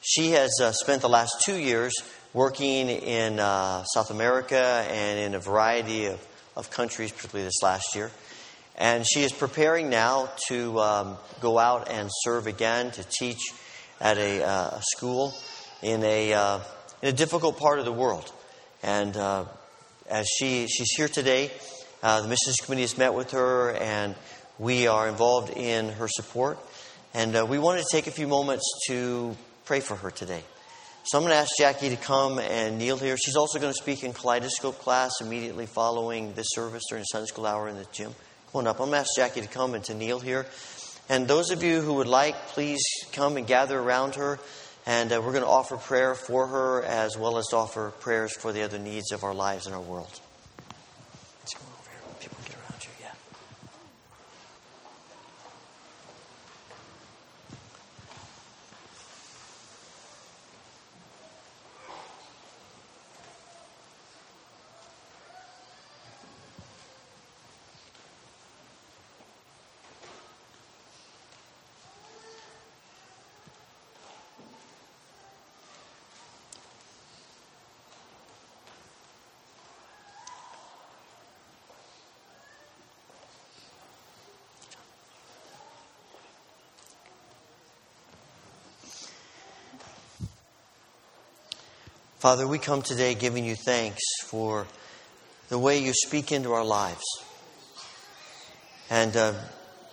she 0.00 0.30
has 0.30 0.60
uh, 0.62 0.70
spent 0.70 1.02
the 1.02 1.08
last 1.08 1.42
two 1.44 1.58
years 1.58 1.92
working 2.32 2.88
in 2.88 3.38
South 3.38 4.12
America 4.12 4.86
and 4.88 5.18
in 5.18 5.34
a 5.34 5.40
variety 5.40 6.06
of, 6.06 6.24
of 6.56 6.70
countries, 6.70 7.10
particularly 7.10 7.46
this 7.46 7.64
last 7.64 7.96
year. 7.96 8.12
And 8.76 9.06
she 9.06 9.22
is 9.22 9.32
preparing 9.32 9.90
now 9.90 10.30
to 10.48 10.80
um, 10.80 11.16
go 11.40 11.58
out 11.58 11.90
and 11.90 12.08
serve 12.22 12.46
again, 12.46 12.90
to 12.92 13.04
teach 13.04 13.40
at 14.00 14.18
a, 14.18 14.44
uh, 14.44 14.80
school 14.80 15.34
in 15.82 16.02
a, 16.04 16.32
uh, 16.32 16.60
in 17.02 17.10
a 17.10 17.12
difficult 17.12 17.58
part 17.58 17.78
of 17.78 17.84
the 17.84 17.92
world. 17.92 18.30
And 18.82 19.16
uh, 19.16 19.44
as 20.08 20.26
she, 20.38 20.66
she's 20.66 20.90
here 20.96 21.08
today, 21.08 21.50
uh, 22.02 22.20
the 22.22 22.28
missions 22.28 22.56
committee 22.56 22.82
has 22.82 22.98
met 22.98 23.14
with 23.14 23.30
her, 23.32 23.72
and 23.72 24.14
we 24.58 24.86
are 24.86 25.08
involved 25.08 25.50
in 25.56 25.90
her 25.90 26.08
support. 26.08 26.58
And 27.14 27.36
uh, 27.36 27.46
we 27.48 27.58
wanted 27.58 27.82
to 27.82 27.88
take 27.90 28.06
a 28.06 28.10
few 28.10 28.26
moments 28.26 28.64
to 28.88 29.36
pray 29.64 29.80
for 29.80 29.96
her 29.96 30.10
today. 30.10 30.42
So 31.04 31.18
I'm 31.18 31.24
going 31.24 31.32
to 31.32 31.38
ask 31.38 31.50
Jackie 31.58 31.90
to 31.90 31.96
come 31.96 32.38
and 32.38 32.78
kneel 32.78 32.96
here. 32.96 33.16
She's 33.16 33.36
also 33.36 33.58
going 33.58 33.72
to 33.72 33.78
speak 33.80 34.04
in 34.04 34.12
kaleidoscope 34.12 34.78
class 34.78 35.20
immediately 35.20 35.66
following 35.66 36.32
this 36.34 36.46
service 36.50 36.82
during 36.88 37.04
Sunday 37.04 37.26
school 37.26 37.44
hour 37.44 37.68
in 37.68 37.76
the 37.76 37.86
gym. 37.92 38.14
Up. 38.54 38.80
I'm 38.80 38.90
going 38.90 38.90
to 38.90 38.96
ask 38.98 39.08
Jackie 39.16 39.40
to 39.40 39.48
come 39.48 39.74
and 39.74 39.82
to 39.84 39.94
kneel 39.94 40.20
here. 40.20 40.44
And 41.08 41.26
those 41.26 41.50
of 41.50 41.62
you 41.62 41.80
who 41.80 41.94
would 41.94 42.06
like, 42.06 42.36
please 42.48 42.82
come 43.10 43.38
and 43.38 43.46
gather 43.46 43.78
around 43.78 44.16
her. 44.16 44.38
And 44.84 45.10
uh, 45.10 45.22
we're 45.24 45.32
going 45.32 45.42
to 45.42 45.48
offer 45.48 45.78
prayer 45.78 46.14
for 46.14 46.46
her 46.46 46.82
as 46.82 47.16
well 47.16 47.38
as 47.38 47.46
offer 47.54 47.92
prayers 48.00 48.36
for 48.36 48.52
the 48.52 48.62
other 48.62 48.78
needs 48.78 49.10
of 49.10 49.24
our 49.24 49.34
lives 49.34 49.64
and 49.64 49.74
our 49.74 49.80
world. 49.80 50.20
Let's 51.40 51.54
go 51.54 51.60
over 51.64 51.90
here. 51.90 52.14
People 52.20 52.36
get 52.44 52.54
around 52.56 52.84
you. 52.84 52.90
Yeah. 53.00 53.14
Father, 92.22 92.46
we 92.46 92.60
come 92.60 92.82
today 92.82 93.16
giving 93.16 93.44
you 93.44 93.56
thanks 93.56 94.00
for 94.26 94.68
the 95.48 95.58
way 95.58 95.82
you 95.82 95.92
speak 95.92 96.30
into 96.30 96.52
our 96.52 96.64
lives. 96.64 97.02
And 98.88 99.16
uh, 99.16 99.32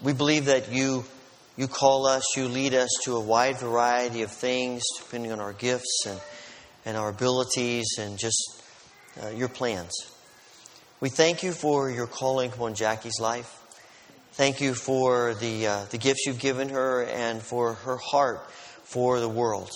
we 0.03 0.13
believe 0.13 0.45
that 0.45 0.71
you, 0.71 1.05
you 1.57 1.67
call 1.67 2.05
us, 2.05 2.37
you 2.37 2.47
lead 2.47 2.75
us 2.75 2.89
to 3.05 3.15
a 3.15 3.19
wide 3.19 3.57
variety 3.57 4.21
of 4.21 4.31
things 4.31 4.83
depending 4.99 5.31
on 5.31 5.39
our 5.39 5.53
gifts 5.53 6.05
and, 6.07 6.21
and 6.85 6.97
our 6.97 7.09
abilities 7.09 7.97
and 7.97 8.19
just 8.19 8.61
uh, 9.23 9.29
your 9.29 9.49
plans. 9.49 9.91
We 10.99 11.09
thank 11.09 11.41
you 11.41 11.51
for 11.51 11.89
your 11.89 12.05
calling 12.05 12.51
upon 12.51 12.75
Jackie's 12.75 13.19
life. 13.19 13.51
Thank 14.33 14.61
you 14.61 14.75
for 14.75 15.33
the, 15.33 15.65
uh, 15.65 15.85
the 15.85 15.97
gifts 15.97 16.27
you've 16.27 16.37
given 16.37 16.69
her 16.69 17.05
and 17.05 17.41
for 17.41 17.73
her 17.73 17.97
heart 17.97 18.51
for 18.83 19.19
the 19.19 19.27
world. 19.27 19.71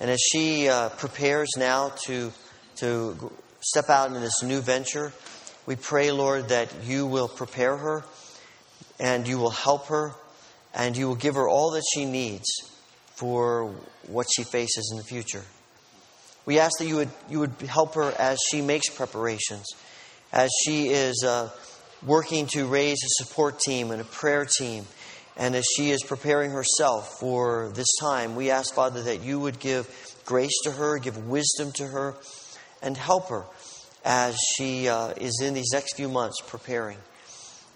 And 0.00 0.10
as 0.10 0.20
she 0.20 0.68
uh, 0.68 0.88
prepares 0.90 1.50
now 1.56 1.92
to, 2.06 2.32
to 2.76 3.32
step 3.60 3.88
out 3.88 4.08
in 4.08 4.20
this 4.20 4.42
new 4.42 4.60
venture, 4.60 5.12
we 5.66 5.76
pray, 5.76 6.10
Lord, 6.10 6.48
that 6.48 6.70
you 6.84 7.06
will 7.06 7.28
prepare 7.28 7.76
her 7.76 8.04
and 9.00 9.26
you 9.26 9.38
will 9.38 9.50
help 9.50 9.86
her 9.86 10.12
and 10.74 10.96
you 10.96 11.08
will 11.08 11.14
give 11.14 11.36
her 11.36 11.48
all 11.48 11.70
that 11.72 11.84
she 11.94 12.04
needs 12.04 12.46
for 13.14 13.72
what 14.08 14.26
she 14.34 14.42
faces 14.42 14.90
in 14.92 14.98
the 14.98 15.04
future. 15.04 15.44
We 16.46 16.58
ask 16.58 16.78
that 16.78 16.86
you 16.86 16.96
would, 16.96 17.10
you 17.30 17.40
would 17.40 17.54
help 17.68 17.94
her 17.94 18.12
as 18.18 18.38
she 18.50 18.60
makes 18.60 18.90
preparations, 18.90 19.66
as 20.32 20.50
she 20.64 20.88
is 20.88 21.24
uh, 21.26 21.48
working 22.04 22.46
to 22.48 22.66
raise 22.66 22.98
a 23.02 23.24
support 23.24 23.60
team 23.60 23.90
and 23.90 24.00
a 24.00 24.04
prayer 24.04 24.44
team 24.44 24.84
and 25.36 25.54
as 25.56 25.66
she 25.76 25.90
is 25.90 26.02
preparing 26.02 26.52
herself 26.52 27.18
for 27.18 27.70
this 27.74 27.88
time, 28.00 28.36
we 28.36 28.50
ask, 28.50 28.74
Father, 28.74 29.02
that 29.02 29.22
you 29.22 29.40
would 29.40 29.58
give 29.58 29.88
grace 30.24 30.60
to 30.62 30.70
her, 30.70 30.98
give 30.98 31.26
wisdom 31.26 31.72
to 31.72 31.86
her, 31.86 32.14
and 32.82 32.96
help 32.96 33.28
her 33.30 33.44
as 34.04 34.36
she 34.56 34.88
uh, 34.88 35.08
is 35.16 35.40
in 35.42 35.54
these 35.54 35.70
next 35.72 35.96
few 35.96 36.08
months 36.08 36.36
preparing. 36.46 36.98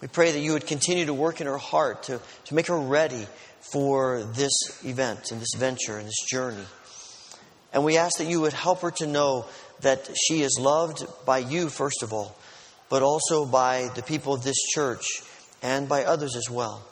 We 0.01 0.07
pray 0.07 0.31
that 0.31 0.39
you 0.39 0.53
would 0.53 0.67
continue 0.67 1.07
to 1.07 1.13
work 1.13 1.41
in 1.41 1.47
her 1.47 1.57
heart 1.57 2.03
to, 2.03 2.21
to 2.45 2.55
make 2.55 2.67
her 2.67 2.79
ready 2.79 3.27
for 3.73 4.23
this 4.23 4.53
event 4.85 5.31
and 5.31 5.41
this 5.41 5.53
venture 5.57 5.97
and 5.97 6.07
this 6.07 6.25
journey. 6.29 6.63
And 7.73 7.83
we 7.83 7.97
ask 7.97 8.17
that 8.17 8.27
you 8.27 8.41
would 8.41 8.53
help 8.53 8.81
her 8.81 8.91
to 8.91 9.07
know 9.07 9.45
that 9.81 10.09
she 10.15 10.41
is 10.41 10.57
loved 10.59 11.05
by 11.25 11.39
you, 11.39 11.69
first 11.69 12.01
of 12.03 12.13
all, 12.13 12.35
but 12.89 13.03
also 13.03 13.45
by 13.45 13.89
the 13.95 14.01
people 14.01 14.33
of 14.33 14.43
this 14.43 14.57
church 14.73 15.05
and 15.61 15.89
by 15.89 16.05
others 16.05 16.35
as 16.35 16.49
well. 16.49 16.83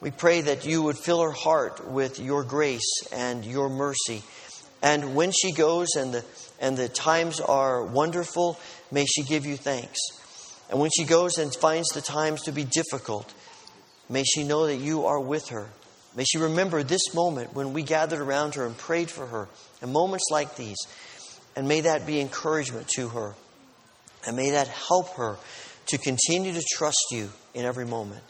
We 0.00 0.10
pray 0.10 0.40
that 0.42 0.64
you 0.64 0.82
would 0.82 0.96
fill 0.96 1.20
her 1.22 1.30
heart 1.30 1.86
with 1.86 2.18
your 2.18 2.42
grace 2.42 3.02
and 3.12 3.44
your 3.44 3.68
mercy. 3.68 4.22
And 4.82 5.14
when 5.14 5.30
she 5.30 5.52
goes 5.52 5.88
and 5.94 6.14
the, 6.14 6.24
and 6.58 6.76
the 6.76 6.88
times 6.88 7.38
are 7.38 7.84
wonderful, 7.84 8.58
may 8.90 9.04
she 9.04 9.22
give 9.22 9.44
you 9.44 9.56
thanks. 9.56 9.98
And 10.70 10.80
when 10.80 10.90
she 10.96 11.04
goes 11.04 11.36
and 11.36 11.54
finds 11.54 11.88
the 11.90 12.00
times 12.00 12.42
to 12.42 12.52
be 12.52 12.64
difficult, 12.64 13.32
may 14.08 14.24
she 14.24 14.42
know 14.42 14.66
that 14.66 14.76
you 14.76 15.04
are 15.04 15.20
with 15.20 15.48
her. 15.48 15.68
May 16.16 16.24
she 16.24 16.38
remember 16.38 16.82
this 16.82 17.14
moment 17.14 17.54
when 17.54 17.72
we 17.72 17.82
gathered 17.82 18.20
around 18.20 18.54
her 18.54 18.64
and 18.64 18.76
prayed 18.76 19.10
for 19.10 19.26
her, 19.26 19.48
and 19.82 19.92
moments 19.92 20.28
like 20.30 20.56
these. 20.56 20.78
And 21.56 21.68
may 21.68 21.82
that 21.82 22.06
be 22.06 22.20
encouragement 22.20 22.88
to 22.96 23.08
her. 23.08 23.34
And 24.26 24.36
may 24.36 24.50
that 24.50 24.68
help 24.68 25.14
her 25.16 25.36
to 25.86 25.98
continue 25.98 26.52
to 26.52 26.62
trust 26.72 27.06
you 27.10 27.30
in 27.52 27.64
every 27.64 27.86
moment. 27.86 28.22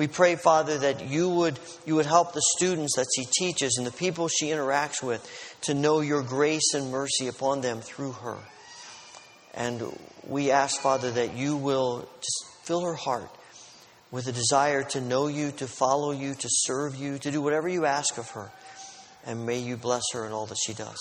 We 0.00 0.08
pray, 0.08 0.36
Father, 0.36 0.78
that 0.78 1.10
you 1.10 1.28
would, 1.28 1.58
you 1.84 1.96
would 1.96 2.06
help 2.06 2.32
the 2.32 2.40
students 2.56 2.96
that 2.96 3.08
she 3.14 3.26
teaches 3.26 3.76
and 3.76 3.86
the 3.86 3.92
people 3.92 4.28
she 4.28 4.46
interacts 4.46 5.02
with 5.02 5.22
to 5.64 5.74
know 5.74 6.00
your 6.00 6.22
grace 6.22 6.72
and 6.72 6.90
mercy 6.90 7.28
upon 7.28 7.60
them 7.60 7.82
through 7.82 8.12
her. 8.12 8.38
And 9.52 9.94
we 10.26 10.52
ask, 10.52 10.80
Father, 10.80 11.10
that 11.10 11.34
you 11.34 11.54
will 11.54 12.08
fill 12.62 12.80
her 12.80 12.94
heart 12.94 13.28
with 14.10 14.26
a 14.26 14.32
desire 14.32 14.84
to 14.84 15.02
know 15.02 15.26
you, 15.26 15.50
to 15.58 15.66
follow 15.66 16.12
you, 16.12 16.34
to 16.34 16.48
serve 16.50 16.96
you, 16.96 17.18
to 17.18 17.30
do 17.30 17.42
whatever 17.42 17.68
you 17.68 17.84
ask 17.84 18.16
of 18.16 18.30
her. 18.30 18.50
And 19.26 19.44
may 19.44 19.58
you 19.58 19.76
bless 19.76 20.04
her 20.14 20.24
in 20.24 20.32
all 20.32 20.46
that 20.46 20.56
she 20.64 20.72
does. 20.72 20.96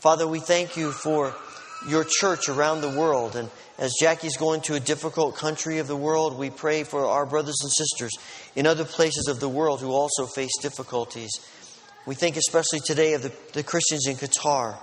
Father, 0.00 0.26
we 0.26 0.40
thank 0.40 0.78
you 0.78 0.90
for 0.90 1.34
your 1.88 2.04
church 2.08 2.48
around 2.48 2.80
the 2.80 2.90
world. 2.90 3.36
And 3.36 3.50
as 3.78 3.92
Jackie's 4.00 4.36
going 4.36 4.60
to 4.62 4.74
a 4.74 4.80
difficult 4.80 5.36
country 5.36 5.78
of 5.78 5.86
the 5.86 5.96
world, 5.96 6.38
we 6.38 6.50
pray 6.50 6.84
for 6.84 7.06
our 7.06 7.26
brothers 7.26 7.58
and 7.62 7.72
sisters 7.72 8.12
in 8.54 8.66
other 8.66 8.84
places 8.84 9.28
of 9.28 9.40
the 9.40 9.48
world 9.48 9.80
who 9.80 9.90
also 9.90 10.26
face 10.26 10.56
difficulties. 10.60 11.30
We 12.06 12.14
think 12.14 12.36
especially 12.36 12.80
today 12.80 13.14
of 13.14 13.22
the, 13.22 13.32
the 13.52 13.62
Christians 13.62 14.06
in 14.06 14.16
Qatar. 14.16 14.76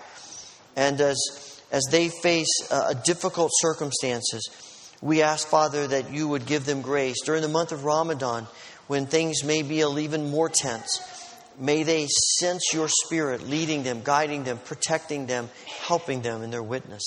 And 0.76 1.00
as, 1.00 1.62
as 1.72 1.84
they 1.92 2.10
face 2.10 2.50
uh, 2.72 2.94
difficult 2.94 3.52
circumstances, 3.56 4.50
we 5.02 5.22
ask, 5.22 5.48
Father, 5.48 5.88
that 5.88 6.12
you 6.12 6.28
would 6.28 6.46
give 6.46 6.66
them 6.66 6.82
grace. 6.82 7.22
During 7.26 7.42
the 7.42 7.48
month 7.48 7.72
of 7.72 7.84
Ramadan, 7.84 8.48
when 8.88 9.06
things 9.06 9.44
may 9.44 9.62
be 9.62 9.78
even 9.80 10.30
more 10.30 10.50
tense, 10.50 11.00
may 11.62 11.84
they 11.84 12.08
sense 12.08 12.74
your 12.74 12.90
spirit 12.90 13.48
leading 13.48 13.84
them, 13.84 14.02
guiding 14.04 14.44
them, 14.44 14.58
protecting 14.66 15.28
them, 15.28 15.50
helping 15.86 16.22
them 16.22 16.42
in 16.42 16.52
their 16.52 16.64
witness. 16.64 17.04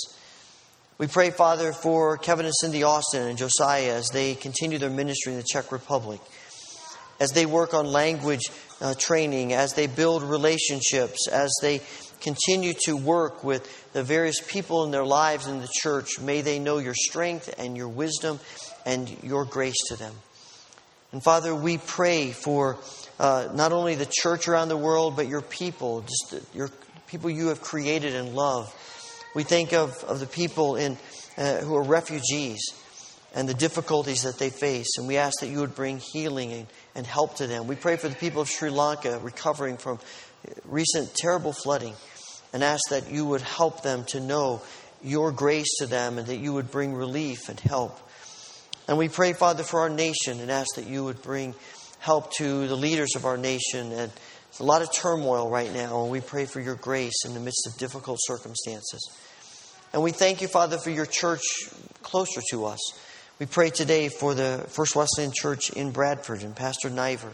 We 0.97 1.09
pray, 1.09 1.31
Father, 1.31 1.73
for 1.73 2.17
Kevin 2.17 2.47
and 2.47 2.55
Cindy 2.61 2.85
Austin 2.85 3.27
and 3.27 3.37
Josiah 3.37 3.95
as 3.95 4.11
they 4.11 4.37
continue 4.37 4.79
their 4.79 4.91
ministry 4.91 5.33
in 5.33 5.39
the 5.39 5.45
Czech 5.45 5.73
Republic, 5.73 6.21
as 7.19 7.33
they 7.33 7.47
work 7.47 7.75
on 7.75 7.87
language 7.87 8.43
uh, 8.81 8.95
training, 8.95 9.53
as 9.53 9.75
they 9.75 9.89
build 9.89 10.23
relationships, 10.23 11.27
as 11.27 11.53
they 11.61 11.81
continue 12.21 12.75
to 12.85 12.97
work 12.97 13.43
with 13.43 13.93
the 13.93 14.05
various 14.05 14.41
people 14.41 14.85
in 14.85 14.93
their 14.93 15.05
lives 15.05 15.49
in 15.49 15.61
the 15.61 15.69
church. 15.83 16.21
May 16.21 16.43
they 16.43 16.61
know 16.61 16.79
your 16.79 16.95
strength 16.95 17.53
and 17.59 17.77
your 17.77 17.89
wisdom 17.89 18.39
and 18.87 19.15
your 19.25 19.45
grace 19.45 19.77
to 19.89 19.97
them. 19.97 20.15
And 21.11 21.23
Father, 21.23 21.55
we 21.55 21.79
pray 21.79 22.31
for 22.31 22.79
uh, 23.19 23.49
not 23.55 23.73
only 23.73 23.95
the 23.95 24.09
church 24.11 24.49
around 24.49 24.69
the 24.69 24.77
world, 24.77 25.17
but 25.17 25.29
your 25.29 25.43
people, 25.43 26.03
just 26.03 26.55
your 26.55 26.71
people 27.07 27.31
you 27.31 27.49
have 27.49 27.61
created 27.61 28.15
and 28.15 28.35
love. 28.35 28.73
We 29.35 29.43
think 29.43 29.73
of, 29.73 30.03
of 30.05 30.21
the 30.21 30.27
people 30.27 30.77
in, 30.77 30.97
uh, 31.37 31.59
who 31.59 31.77
are 31.77 31.83
refugees 31.83 32.61
and 33.35 33.49
the 33.49 33.55
difficulties 33.55 34.23
that 34.23 34.39
they 34.39 34.51
face, 34.51 34.97
and 34.97 35.09
we 35.09 35.17
ask 35.17 35.41
that 35.41 35.49
you 35.49 35.59
would 35.61 35.75
bring 35.75 35.99
healing 35.99 36.53
and, 36.53 36.67
and 36.95 37.07
help 37.07 37.37
to 37.37 37.47
them. 37.47 37.67
We 37.67 37.75
pray 37.75 37.97
for 37.97 38.09
the 38.09 38.15
people 38.15 38.43
of 38.43 38.49
Sri 38.49 38.71
Lanka 38.71 39.19
recovering 39.19 39.77
from 39.77 39.99
recent 40.65 41.15
terrible 41.15 41.53
flooding 41.53 41.95
and 42.53 42.63
ask 42.63 42.83
that 42.91 43.11
you 43.11 43.27
would 43.27 43.41
help 43.41 43.83
them 43.83 44.05
to 44.05 44.21
know 44.21 44.63
your 45.03 45.33
grace 45.33 45.79
to 45.79 45.87
them 45.87 46.19
and 46.19 46.29
that 46.29 46.37
you 46.37 46.53
would 46.53 46.71
bring 46.71 46.95
relief 46.95 47.49
and 47.49 47.59
help. 47.61 47.99
And 48.87 48.99
we 48.99 49.09
pray, 49.09 49.33
Father, 49.33 49.63
for 49.63 49.81
our 49.81 49.89
nation 49.89 50.41
and 50.41 50.51
ask 50.51 50.77
that 50.77 50.87
you 50.87 51.05
would 51.05 51.23
bring 51.23 51.55
help 52.05 52.31
to 52.35 52.69
the 52.69 52.77
leaders 52.77 53.17
of 53.17 53.25
our 53.25 53.39
nation. 53.39 53.91
And 53.91 54.13
there's 54.13 54.61
a 54.61 54.65
lot 54.65 54.83
of 54.83 54.93
turmoil 54.93 55.49
right 55.49 55.73
now, 55.73 56.03
and 56.03 56.13
we 56.13 56.21
pray 56.21 56.45
for 56.45 56.61
your 56.61 56.75
grace 56.75 57.25
in 57.25 57.33
the 57.33 57.41
midst 57.41 57.67
of 57.67 57.79
difficult 57.79 58.19
circumstances. 58.21 59.11
And 59.95 60.03
we 60.03 60.11
thank 60.11 60.43
you, 60.43 60.49
Father, 60.49 60.77
for 60.77 60.91
your 60.91 61.07
church 61.07 61.41
closer 62.03 62.43
to 62.51 62.67
us. 62.67 62.79
We 63.39 63.47
pray 63.47 63.71
today 63.71 64.11
for 64.11 64.35
the 64.35 64.67
First 64.69 64.95
Wesleyan 64.95 65.33
Church 65.35 65.71
in 65.71 65.93
Bradford 65.93 66.43
and 66.43 66.55
Pastor 66.55 66.91
Niver. 66.91 67.33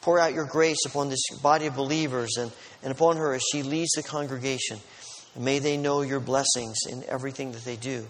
Pour 0.00 0.20
out 0.20 0.32
your 0.32 0.46
grace 0.46 0.86
upon 0.86 1.08
this 1.08 1.26
body 1.42 1.66
of 1.66 1.74
believers 1.74 2.36
and, 2.36 2.52
and 2.84 2.92
upon 2.92 3.16
her 3.16 3.34
as 3.34 3.42
she 3.50 3.64
leads 3.64 3.90
the 3.96 4.04
congregation. 4.04 4.78
And 5.34 5.44
may 5.44 5.58
they 5.58 5.76
know 5.76 6.02
your 6.02 6.20
blessings 6.20 6.76
in 6.88 7.02
everything 7.08 7.50
that 7.52 7.64
they 7.64 7.76
do. 7.76 8.06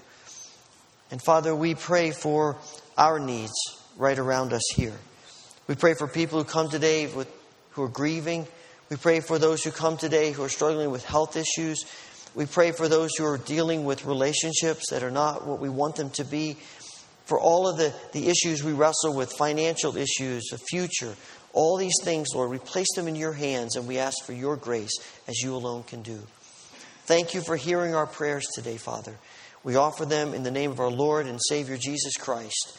And 1.10 1.22
Father, 1.24 1.56
we 1.56 1.74
pray 1.74 2.10
for 2.10 2.58
our 2.98 3.18
needs 3.18 3.54
right 3.96 4.18
around 4.18 4.52
us 4.52 4.64
here. 4.74 4.98
We 5.66 5.74
pray 5.74 5.94
for 5.94 6.06
people 6.06 6.38
who 6.38 6.44
come 6.44 6.68
today 6.68 7.06
with, 7.06 7.28
who 7.70 7.82
are 7.82 7.88
grieving. 7.88 8.46
We 8.90 8.96
pray 8.96 9.20
for 9.20 9.38
those 9.38 9.64
who 9.64 9.70
come 9.70 9.96
today 9.96 10.32
who 10.32 10.44
are 10.44 10.48
struggling 10.48 10.90
with 10.90 11.04
health 11.04 11.36
issues. 11.36 11.84
We 12.34 12.46
pray 12.46 12.72
for 12.72 12.88
those 12.88 13.14
who 13.16 13.24
are 13.24 13.38
dealing 13.38 13.84
with 13.84 14.04
relationships 14.04 14.90
that 14.90 15.02
are 15.02 15.10
not 15.10 15.46
what 15.46 15.60
we 15.60 15.68
want 15.70 15.96
them 15.96 16.10
to 16.10 16.24
be. 16.24 16.58
For 17.24 17.40
all 17.40 17.66
of 17.66 17.78
the, 17.78 17.94
the 18.12 18.28
issues 18.28 18.62
we 18.62 18.72
wrestle 18.72 19.14
with, 19.14 19.32
financial 19.32 19.96
issues, 19.96 20.48
the 20.50 20.58
future, 20.58 21.14
all 21.54 21.78
these 21.78 21.96
things, 22.02 22.28
Lord, 22.34 22.50
we 22.50 22.58
place 22.58 22.94
them 22.94 23.08
in 23.08 23.16
your 23.16 23.32
hands 23.32 23.76
and 23.76 23.88
we 23.88 23.98
ask 23.98 24.22
for 24.24 24.34
your 24.34 24.56
grace 24.56 24.92
as 25.26 25.40
you 25.40 25.54
alone 25.54 25.84
can 25.84 26.02
do. 26.02 26.20
Thank 27.06 27.32
you 27.32 27.40
for 27.40 27.56
hearing 27.56 27.94
our 27.94 28.06
prayers 28.06 28.44
today, 28.54 28.76
Father. 28.76 29.16
We 29.62 29.76
offer 29.76 30.04
them 30.04 30.34
in 30.34 30.42
the 30.42 30.50
name 30.50 30.70
of 30.70 30.80
our 30.80 30.90
Lord 30.90 31.26
and 31.26 31.40
Savior 31.48 31.78
Jesus 31.78 32.16
Christ, 32.18 32.78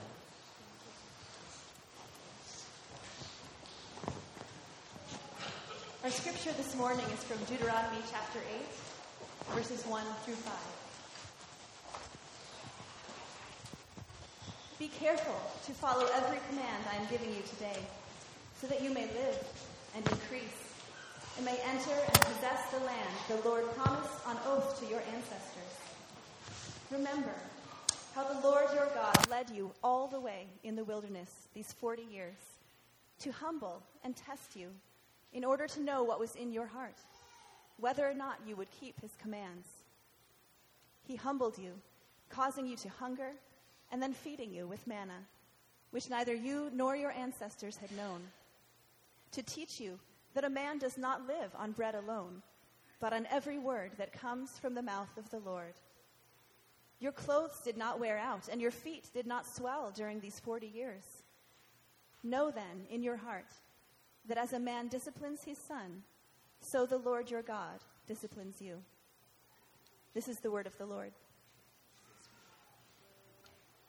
Our 6.03 6.09
scripture 6.09 6.51
this 6.53 6.75
morning 6.77 7.05
is 7.13 7.23
from 7.25 7.37
Deuteronomy 7.45 8.01
chapter 8.09 8.39
8, 8.39 9.53
verses 9.53 9.85
1 9.85 10.03
through 10.25 10.33
5. 10.33 10.53
Be 14.79 14.87
careful 14.87 15.39
to 15.67 15.71
follow 15.73 16.07
every 16.15 16.39
command 16.49 16.85
I 16.91 16.95
am 16.95 17.05
giving 17.11 17.29
you 17.29 17.43
today, 17.53 17.77
so 18.59 18.65
that 18.65 18.81
you 18.81 18.89
may 18.89 19.05
live 19.13 19.45
and 19.95 20.03
increase 20.07 20.73
and 21.37 21.45
may 21.45 21.59
enter 21.69 21.93
and 21.93 22.19
possess 22.33 22.71
the 22.71 22.79
land 22.79 23.13
the 23.27 23.37
Lord 23.47 23.71
promised 23.75 24.25
on 24.25 24.37
oath 24.47 24.79
to 24.79 24.87
your 24.89 25.03
ancestors. 25.13 25.77
Remember 26.89 27.35
how 28.15 28.23
the 28.23 28.39
Lord 28.41 28.73
your 28.73 28.89
God 28.95 29.29
led 29.29 29.51
you 29.51 29.69
all 29.83 30.07
the 30.07 30.19
way 30.19 30.47
in 30.63 30.75
the 30.75 30.83
wilderness 30.83 31.45
these 31.53 31.71
40 31.73 32.01
years 32.11 32.57
to 33.19 33.31
humble 33.31 33.83
and 34.03 34.15
test 34.15 34.55
you 34.55 34.69
in 35.33 35.43
order 35.43 35.67
to 35.67 35.81
know 35.81 36.03
what 36.03 36.19
was 36.19 36.35
in 36.35 36.51
your 36.51 36.67
heart, 36.67 36.97
whether 37.77 38.07
or 38.07 38.13
not 38.13 38.39
you 38.45 38.55
would 38.55 38.69
keep 38.79 38.99
his 38.99 39.15
commands. 39.21 39.67
He 41.03 41.15
humbled 41.15 41.57
you, 41.57 41.73
causing 42.29 42.67
you 42.67 42.75
to 42.77 42.89
hunger, 42.89 43.31
and 43.91 44.01
then 44.01 44.13
feeding 44.13 44.51
you 44.51 44.67
with 44.67 44.87
manna, 44.87 45.25
which 45.91 46.09
neither 46.09 46.33
you 46.33 46.69
nor 46.73 46.95
your 46.95 47.11
ancestors 47.11 47.77
had 47.77 47.91
known, 47.97 48.21
to 49.31 49.43
teach 49.43 49.79
you 49.79 49.99
that 50.33 50.43
a 50.43 50.49
man 50.49 50.77
does 50.77 50.97
not 50.97 51.27
live 51.27 51.51
on 51.57 51.71
bread 51.71 51.95
alone, 51.95 52.41
but 52.99 53.13
on 53.13 53.27
every 53.31 53.57
word 53.57 53.91
that 53.97 54.13
comes 54.13 54.57
from 54.59 54.75
the 54.75 54.81
mouth 54.81 55.17
of 55.17 55.29
the 55.31 55.39
Lord. 55.39 55.73
Your 56.99 57.11
clothes 57.11 57.59
did 57.63 57.77
not 57.77 57.99
wear 57.99 58.17
out, 58.17 58.47
and 58.51 58.61
your 58.61 58.71
feet 58.71 59.09
did 59.13 59.25
not 59.25 59.47
swell 59.47 59.91
during 59.93 60.19
these 60.19 60.39
forty 60.39 60.67
years. 60.67 61.03
Know 62.23 62.51
then 62.51 62.85
in 62.91 63.01
your 63.01 63.17
heart 63.17 63.47
that 64.27 64.37
as 64.37 64.53
a 64.53 64.59
man 64.59 64.87
disciplines 64.87 65.43
his 65.43 65.57
son, 65.57 66.03
so 66.59 66.85
the 66.85 66.97
Lord 66.97 67.31
your 67.31 67.41
God 67.41 67.79
disciplines 68.07 68.61
you. 68.61 68.77
This 70.13 70.27
is 70.27 70.39
the 70.39 70.51
word 70.51 70.67
of 70.67 70.77
the 70.77 70.85
Lord. 70.85 71.11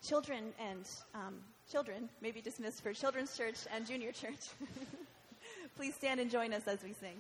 Children 0.06 0.52
and 0.58 0.88
um, 1.14 1.34
children 1.70 2.08
may 2.20 2.30
be 2.30 2.40
dismissed 2.40 2.82
for 2.82 2.92
children's 2.92 3.36
church 3.36 3.56
and 3.74 3.86
junior 3.86 4.12
church. 4.12 4.48
Please 5.76 5.94
stand 5.94 6.20
and 6.20 6.30
join 6.30 6.52
us 6.52 6.66
as 6.66 6.82
we 6.82 6.92
sing. 6.92 7.16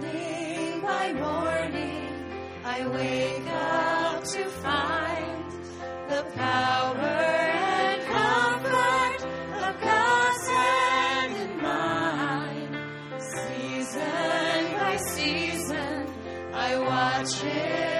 Morning 0.00 0.80
by 0.82 1.12
morning, 1.14 2.24
I 2.64 2.86
wake 2.86 3.46
up 3.48 4.24
to 4.24 4.44
find 4.44 5.52
the 6.10 6.22
power 6.34 6.98
and 6.98 8.02
comfort 8.04 9.24
of 9.64 9.80
God's 9.80 10.48
hand 10.48 11.36
in 11.36 11.62
mine. 11.62 13.20
Season 13.20 14.78
by 14.78 14.96
season, 14.96 16.06
I 16.52 16.78
watch 16.78 17.34
Him 17.40 17.95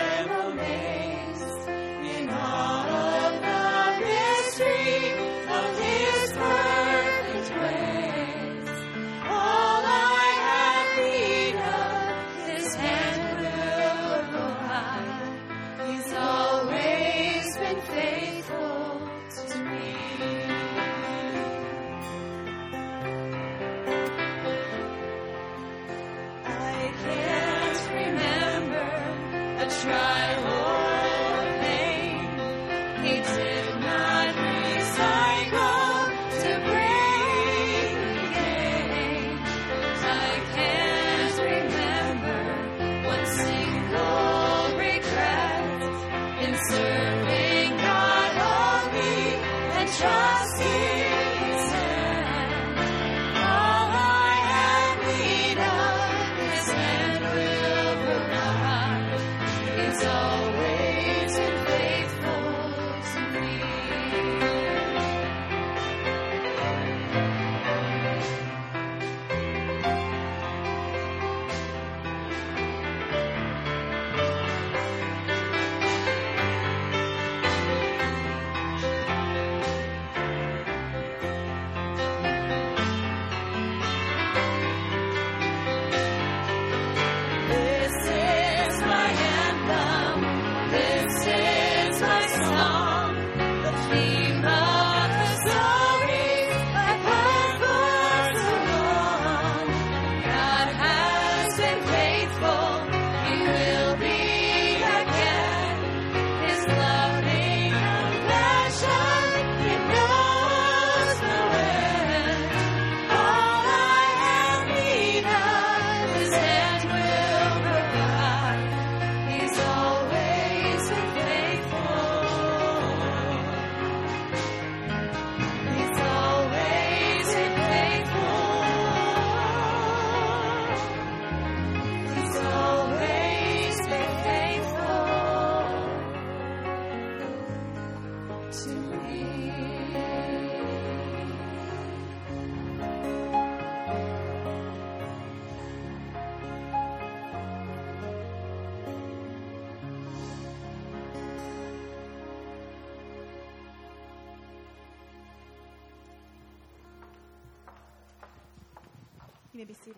be 159.66 159.74
seated. 159.74 159.96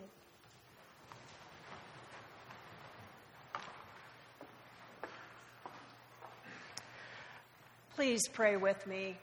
Please 7.95 8.21
pray 8.31 8.55
with 8.55 8.87
me. 8.87 9.17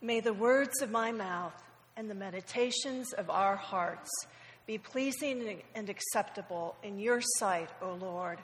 May 0.00 0.20
the 0.20 0.32
words 0.32 0.80
of 0.80 0.90
my 0.90 1.12
mouth 1.12 1.54
and 1.96 2.10
the 2.10 2.14
meditations 2.14 3.12
of 3.12 3.30
our 3.30 3.56
hearts 3.56 4.10
be 4.66 4.78
pleasing 4.78 5.62
and 5.74 5.88
acceptable 5.88 6.76
in 6.82 6.98
your 6.98 7.20
sight, 7.38 7.68
O 7.82 7.94
Lord, 7.94 8.38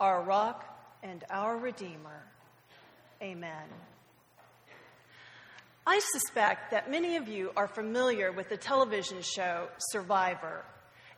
our 0.00 0.22
rock 0.22 0.64
and 1.02 1.24
our 1.30 1.56
Redeemer. 1.56 2.22
Amen. 3.22 3.68
I 5.86 5.98
suspect 6.12 6.70
that 6.72 6.90
many 6.90 7.16
of 7.16 7.26
you 7.26 7.52
are 7.56 7.66
familiar 7.66 8.32
with 8.32 8.50
the 8.50 8.56
television 8.56 9.22
show 9.22 9.68
Survivor. 9.90 10.64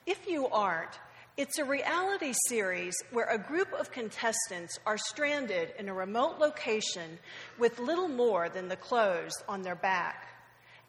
If 0.06 0.28
you 0.28 0.46
aren't, 0.46 0.98
it's 1.36 1.58
a 1.58 1.64
reality 1.64 2.32
series 2.46 2.94
where 3.10 3.26
a 3.26 3.38
group 3.38 3.72
of 3.72 3.90
contestants 3.90 4.78
are 4.86 4.98
stranded 4.98 5.72
in 5.78 5.88
a 5.88 5.94
remote 5.94 6.38
location 6.38 7.18
with 7.58 7.80
little 7.80 8.06
more 8.06 8.48
than 8.48 8.68
the 8.68 8.76
clothes 8.76 9.32
on 9.48 9.62
their 9.62 9.74
back. 9.74 10.28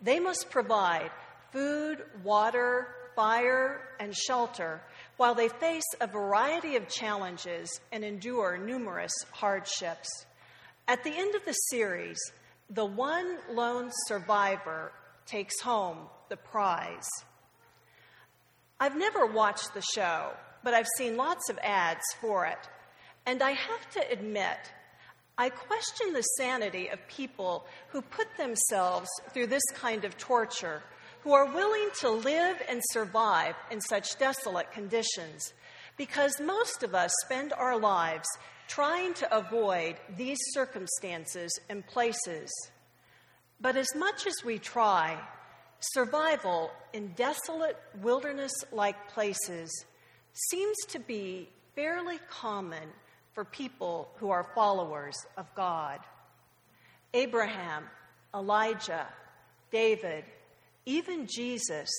They 0.02 0.20
must 0.20 0.52
provide 0.52 1.10
food, 1.52 2.04
water, 2.24 2.88
fire, 3.16 3.82
and 4.00 4.16
shelter 4.16 4.82
while 5.18 5.34
they 5.34 5.50
face 5.50 5.84
a 6.00 6.08
variety 6.08 6.76
of 6.76 6.90
challenges 6.90 7.80
and 7.92 8.04
endure 8.04 8.58
numerous 8.58 9.14
hardships. 9.32 10.26
At 10.88 11.04
the 11.04 11.12
end 11.12 11.34
of 11.36 11.46
the 11.46 11.54
series, 11.54 12.20
the 12.70 12.86
one 12.86 13.38
lone 13.52 13.92
survivor 14.08 14.92
takes 15.26 15.60
home 15.62 15.98
the 16.30 16.38
prize. 16.38 17.08
I've 18.80 18.98
never 18.98 19.26
watched 19.26 19.74
the 19.74 19.84
show, 19.94 20.32
but 20.64 20.74
I've 20.74 20.88
seen 20.98 21.16
lots 21.16 21.50
of 21.50 21.60
ads 21.60 22.04
for 22.20 22.46
it. 22.46 22.70
And 23.26 23.42
I 23.42 23.52
have 23.52 23.90
to 23.92 24.12
admit, 24.12 24.58
I 25.38 25.50
question 25.50 26.14
the 26.14 26.22
sanity 26.22 26.90
of 26.90 27.08
people 27.08 27.66
who 27.90 28.02
put 28.02 28.28
themselves 28.38 29.10
through 29.34 29.48
this 29.48 29.64
kind 29.74 30.04
of 30.04 30.18
torture, 30.18 30.84
who 31.22 31.32
are 31.34 31.46
willing 31.46 31.90
to 32.02 32.10
live 32.10 32.62
and 32.70 32.82
survive 32.92 33.56
in 33.72 33.80
such 33.82 34.20
desolate 34.20 34.72
conditions, 34.72 35.54
because 35.98 36.42
most 36.42 36.84
of 36.84 36.94
us 36.94 37.12
spend 37.24 37.54
our 37.54 37.80
lives 37.80 38.28
trying 38.74 39.14
to 39.14 39.38
avoid 39.38 39.96
these 40.18 40.40
circumstances 40.52 41.52
and 41.70 41.86
places. 41.88 42.52
But 43.62 43.76
as 43.78 43.88
much 43.96 44.26
as 44.26 44.36
we 44.44 44.58
try, 44.58 45.20
Survival 45.92 46.72
in 46.94 47.10
desolate 47.10 47.78
wilderness 48.02 48.54
like 48.72 49.10
places 49.10 49.70
seems 50.32 50.78
to 50.88 51.00
be 51.00 51.50
fairly 51.76 52.20
common 52.30 52.88
for 53.34 53.44
people 53.44 54.08
who 54.16 54.30
are 54.30 54.48
followers 54.56 55.16
of 55.36 55.54
God. 55.56 56.00
Abraham, 57.14 57.84
Elijah, 58.34 59.08
David, 59.72 60.24
even 60.86 61.28
Jesus 61.28 61.90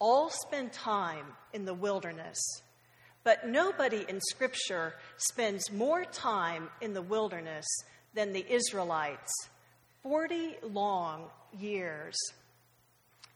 all 0.00 0.28
spend 0.30 0.72
time 0.72 1.26
in 1.52 1.64
the 1.64 1.74
wilderness. 1.74 2.40
But 3.22 3.46
nobody 3.46 4.04
in 4.08 4.20
Scripture 4.20 4.94
spends 5.16 5.70
more 5.70 6.04
time 6.04 6.68
in 6.80 6.94
the 6.94 7.02
wilderness 7.02 7.66
than 8.14 8.32
the 8.32 8.46
Israelites 8.50 9.30
40 10.02 10.56
long 10.62 11.24
years. 11.58 12.16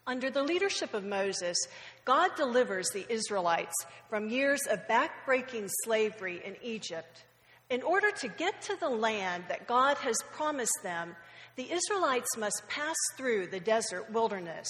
Under 0.06 0.30
the 0.30 0.42
leadership 0.42 0.92
of 0.94 1.04
Moses, 1.04 1.56
God 2.04 2.30
delivers 2.36 2.88
the 2.90 3.06
Israelites 3.10 3.74
from 4.10 4.28
years 4.28 4.60
of 4.70 4.86
backbreaking 4.88 5.70
slavery 5.84 6.42
in 6.44 6.56
Egypt. 6.62 7.24
In 7.70 7.82
order 7.82 8.10
to 8.10 8.28
get 8.28 8.60
to 8.62 8.76
the 8.76 8.88
land 8.88 9.44
that 9.48 9.66
God 9.66 9.96
has 9.98 10.16
promised 10.32 10.78
them, 10.82 11.16
the 11.56 11.70
Israelites 11.70 12.36
must 12.36 12.68
pass 12.68 12.96
through 13.16 13.46
the 13.46 13.60
desert 13.60 14.10
wilderness. 14.10 14.68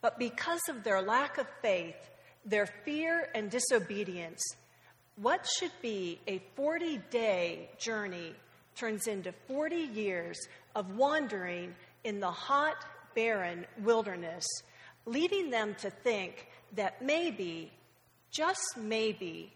But 0.00 0.18
because 0.18 0.62
of 0.68 0.84
their 0.84 1.02
lack 1.02 1.38
of 1.38 1.46
faith, 1.60 1.96
their 2.48 2.66
fear 2.84 3.28
and 3.34 3.50
disobedience, 3.50 4.40
what 5.16 5.46
should 5.58 5.72
be 5.82 6.20
a 6.26 6.40
40 6.56 6.98
day 7.10 7.70
journey 7.78 8.34
turns 8.74 9.06
into 9.06 9.32
40 9.48 9.76
years 9.76 10.38
of 10.74 10.96
wandering 10.96 11.74
in 12.04 12.20
the 12.20 12.30
hot 12.30 12.76
barren 13.14 13.66
wilderness, 13.82 14.46
leading 15.04 15.50
them 15.50 15.74
to 15.80 15.90
think 15.90 16.46
that 16.76 17.02
maybe, 17.04 17.72
just 18.30 18.76
maybe, 18.76 19.52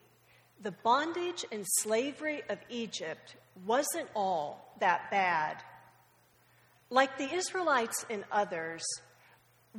the 0.63 0.73
bondage 0.73 1.45
and 1.53 1.65
slavery 1.81 2.43
of 2.49 2.59
Egypt 2.69 3.37
wasn't 3.65 4.09
all 4.15 4.75
that 4.81 5.11
bad. 5.11 5.57
Like 6.91 7.17
the 7.19 7.33
Israelites 7.33 8.05
and 8.11 8.25
others, 8.31 8.83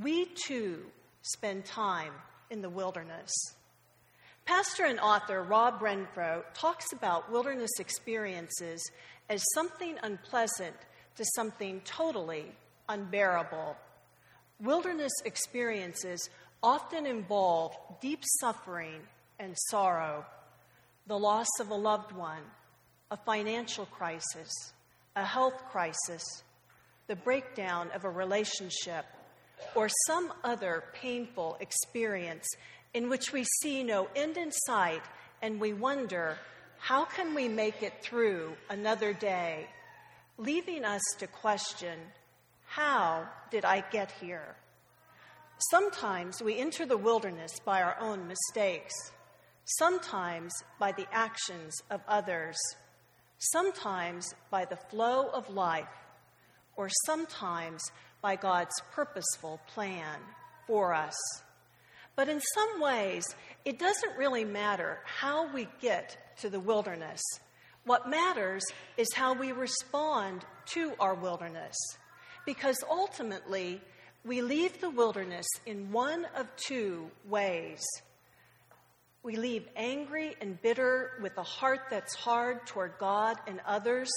we 0.02 0.26
too 0.26 0.86
spend 1.22 1.66
time 1.66 2.14
in 2.54 2.62
the 2.62 2.70
wilderness. 2.70 3.34
Pastor 4.46 4.86
and 4.86 5.00
author 5.00 5.42
Rob 5.42 5.80
Renfroe 5.80 6.44
talks 6.54 6.94
about 6.94 7.32
wilderness 7.32 7.72
experiences 7.80 8.80
as 9.28 9.44
something 9.56 9.98
unpleasant 10.04 10.76
to 11.16 11.26
something 11.36 11.82
totally 11.84 12.46
unbearable. 12.88 13.76
Wilderness 14.62 15.12
experiences 15.26 16.30
often 16.62 17.08
involve 17.08 17.76
deep 18.02 18.22
suffering 18.40 19.02
and 19.40 19.56
sorrow, 19.70 20.24
the 21.08 21.18
loss 21.18 21.50
of 21.60 21.72
a 21.72 21.76
loved 21.76 22.12
one, 22.12 22.44
a 23.10 23.18
financial 23.18 23.88
crisis, 23.88 24.52
a 25.16 25.26
health 25.26 25.66
crisis, 25.72 26.24
the 27.08 27.16
breakdown 27.16 27.90
of 27.96 28.06
a 28.06 28.10
relationship, 28.10 29.06
or 29.76 29.90
some 30.08 30.34
other 30.44 30.84
painful 30.94 31.58
experience 31.60 32.48
in 32.94 33.10
which 33.10 33.32
we 33.32 33.44
see 33.62 33.84
no 33.84 34.08
end 34.16 34.38
in 34.38 34.52
sight 34.52 35.02
and 35.42 35.60
we 35.60 35.74
wonder, 35.74 36.38
how 36.80 37.06
can 37.06 37.34
we 37.34 37.48
make 37.48 37.82
it 37.82 38.02
through 38.02 38.54
another 38.70 39.14
day? 39.14 39.68
Leaving 40.38 40.84
us 40.86 41.02
to 41.20 41.28
question, 41.28 41.98
how 42.66 43.28
did 43.52 43.66
I 43.66 43.84
get 43.92 44.12
here? 44.20 44.56
Sometimes 45.70 46.42
we 46.42 46.58
enter 46.58 46.86
the 46.86 46.98
wilderness 46.98 47.60
by 47.64 47.82
our 47.82 47.98
own 48.00 48.28
mistakes, 48.28 48.94
sometimes 49.66 50.52
by 50.80 50.92
the 50.92 51.08
actions 51.12 51.74
of 51.90 52.02
others, 52.08 52.58
sometimes 53.38 54.34
by 54.50 54.66
the 54.66 54.76
flow 54.90 55.30
of 55.30 55.50
life, 55.50 55.88
or 56.76 56.90
sometimes 57.06 57.82
by 58.24 58.38
God's 58.38 58.74
purposeful 58.94 59.60
plan 59.68 60.18
for 60.66 60.94
us. 60.94 61.14
But 62.16 62.30
in 62.30 62.40
some 62.40 62.82
ways, 62.82 63.26
it 63.66 63.78
doesn't 63.78 64.18
really 64.18 64.46
matter 64.46 65.00
how 65.04 65.54
we 65.54 65.68
get 65.82 66.18
to 66.40 66.50
the 66.50 66.60
wilderness. 66.60 67.22
What 67.86 68.10
matters 68.10 68.64
is 68.98 69.14
how 69.14 69.34
we 69.34 69.52
respond 69.52 70.46
to 70.68 70.94
our 71.00 71.14
wilderness 71.14 71.76
because 72.46 72.78
ultimately 72.90 73.82
we 74.26 74.42
leave 74.42 74.80
the 74.80 74.90
wilderness 74.90 75.46
in 75.66 75.92
one 75.92 76.26
of 76.38 76.48
two 76.56 77.12
ways. 77.28 77.84
We 79.22 79.36
leave 79.36 79.68
angry 79.76 80.36
and 80.40 80.62
bitter 80.62 81.12
with 81.22 81.38
a 81.38 81.44
heart 81.44 81.82
that's 81.90 82.16
hard 82.16 82.66
toward 82.68 82.94
God 83.00 83.38
and 83.48 83.60
others, 83.66 84.10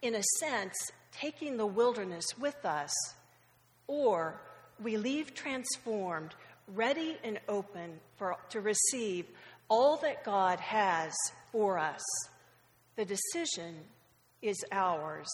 in 0.00 0.14
a 0.14 0.22
sense, 0.38 0.74
taking 1.12 1.56
the 1.56 1.66
wilderness 1.66 2.24
with 2.38 2.64
us. 2.64 2.92
Or 3.88 4.40
we 4.80 4.96
leave 4.96 5.34
transformed, 5.34 6.34
ready 6.74 7.16
and 7.24 7.40
open 7.48 7.98
for, 8.16 8.36
to 8.50 8.60
receive 8.60 9.26
all 9.68 9.96
that 9.98 10.24
God 10.24 10.60
has 10.60 11.12
for 11.50 11.78
us. 11.78 12.02
The 12.96 13.04
decision 13.04 13.76
is 14.40 14.64
ours. 14.70 15.28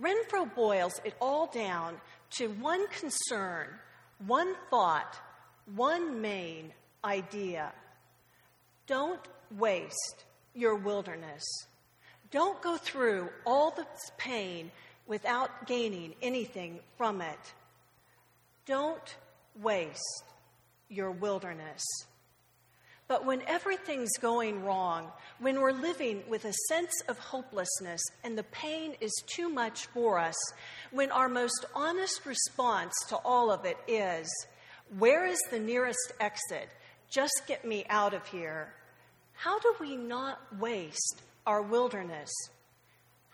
Renfroe 0.00 0.54
boils 0.54 1.00
it 1.04 1.14
all 1.20 1.46
down 1.46 1.96
to 2.30 2.48
one 2.48 2.86
concern, 2.88 3.68
one 4.26 4.54
thought, 4.70 5.16
one 5.74 6.20
main 6.20 6.72
idea. 7.04 7.72
Don't 8.86 9.20
waste 9.56 10.24
your 10.54 10.74
wilderness. 10.74 11.44
Don't 12.30 12.60
go 12.60 12.76
through 12.76 13.28
all 13.46 13.70
this 13.70 14.10
pain 14.18 14.72
without 15.06 15.66
gaining 15.66 16.14
anything 16.22 16.80
from 16.96 17.20
it. 17.20 17.54
Don't 18.66 19.16
waste 19.60 20.24
your 20.88 21.10
wilderness. 21.10 21.82
But 23.06 23.26
when 23.26 23.42
everything's 23.42 24.16
going 24.18 24.64
wrong, 24.64 25.12
when 25.38 25.60
we're 25.60 25.72
living 25.72 26.22
with 26.26 26.46
a 26.46 26.54
sense 26.68 27.02
of 27.06 27.18
hopelessness 27.18 28.00
and 28.22 28.36
the 28.38 28.44
pain 28.44 28.94
is 29.00 29.12
too 29.26 29.50
much 29.50 29.86
for 29.88 30.18
us, 30.18 30.36
when 30.90 31.10
our 31.10 31.28
most 31.28 31.66
honest 31.74 32.24
response 32.24 32.94
to 33.08 33.16
all 33.16 33.50
of 33.50 33.66
it 33.66 33.76
is, 33.86 34.26
Where 34.98 35.26
is 35.26 35.38
the 35.50 35.60
nearest 35.60 36.12
exit? 36.18 36.70
Just 37.10 37.42
get 37.46 37.64
me 37.64 37.84
out 37.90 38.14
of 38.14 38.26
here. 38.26 38.72
How 39.34 39.58
do 39.58 39.74
we 39.80 39.96
not 39.96 40.40
waste 40.58 41.22
our 41.46 41.60
wilderness? 41.60 42.30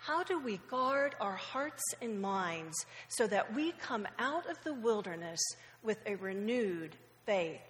How 0.02 0.22
do 0.22 0.40
we 0.40 0.58
guard 0.68 1.14
our 1.20 1.36
hearts 1.36 1.82
and 2.00 2.20
minds 2.20 2.86
so 3.08 3.26
that 3.26 3.54
we 3.54 3.72
come 3.72 4.08
out 4.18 4.48
of 4.48 4.56
the 4.64 4.72
wilderness 4.72 5.40
with 5.82 5.98
a 6.06 6.14
renewed 6.16 6.96
faith? 7.26 7.60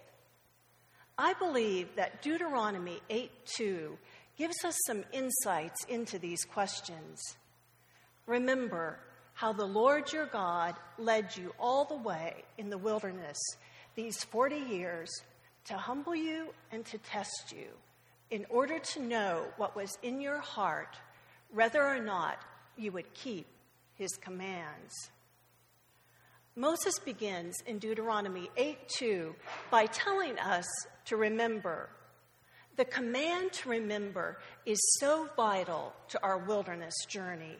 I 1.17 1.33
believe 1.33 1.89
that 1.97 2.21
Deuteronomy 2.21 2.99
8 3.09 3.31
2 3.57 3.97
gives 4.37 4.63
us 4.63 4.77
some 4.87 5.03
insights 5.11 5.83
into 5.89 6.17
these 6.17 6.45
questions. 6.45 7.19
Remember 8.25 8.97
how 9.33 9.51
the 9.51 9.65
Lord 9.65 10.13
your 10.13 10.25
God 10.25 10.75
led 10.97 11.35
you 11.35 11.53
all 11.59 11.83
the 11.83 11.97
way 11.97 12.43
in 12.57 12.69
the 12.69 12.77
wilderness 12.77 13.37
these 13.95 14.23
40 14.23 14.55
years 14.55 15.09
to 15.65 15.73
humble 15.73 16.15
you 16.15 16.53
and 16.71 16.85
to 16.85 16.97
test 16.97 17.53
you 17.53 17.67
in 18.29 18.45
order 18.49 18.79
to 18.79 19.01
know 19.01 19.43
what 19.57 19.75
was 19.75 19.97
in 20.01 20.21
your 20.21 20.39
heart, 20.39 20.97
whether 21.53 21.83
or 21.83 21.99
not 21.99 22.37
you 22.77 22.91
would 22.91 23.13
keep 23.13 23.47
his 23.95 24.11
commands. 24.21 25.11
Moses 26.55 26.99
begins 26.99 27.55
in 27.65 27.79
Deuteronomy 27.79 28.49
8 28.57 28.77
2 28.97 29.35
by 29.69 29.85
telling 29.85 30.37
us 30.39 30.65
to 31.05 31.15
remember. 31.15 31.89
The 32.75 32.85
command 32.85 33.53
to 33.53 33.69
remember 33.69 34.39
is 34.65 34.79
so 34.99 35.29
vital 35.35 35.93
to 36.09 36.23
our 36.23 36.37
wilderness 36.37 36.93
journey. 37.07 37.57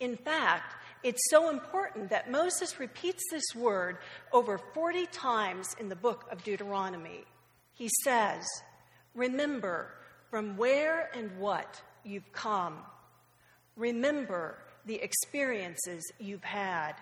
In 0.00 0.16
fact, 0.16 0.74
it's 1.02 1.30
so 1.30 1.50
important 1.50 2.10
that 2.10 2.30
Moses 2.30 2.78
repeats 2.78 3.22
this 3.30 3.54
word 3.54 3.98
over 4.32 4.58
40 4.58 5.06
times 5.06 5.68
in 5.78 5.88
the 5.88 5.96
book 5.96 6.26
of 6.30 6.42
Deuteronomy. 6.42 7.24
He 7.74 7.88
says, 8.04 8.44
Remember 9.14 9.92
from 10.30 10.56
where 10.56 11.10
and 11.14 11.38
what 11.38 11.80
you've 12.04 12.32
come. 12.32 12.78
Remember 13.76 14.58
the 14.86 14.96
experiences 14.96 16.10
you've 16.18 16.44
had. 16.44 16.94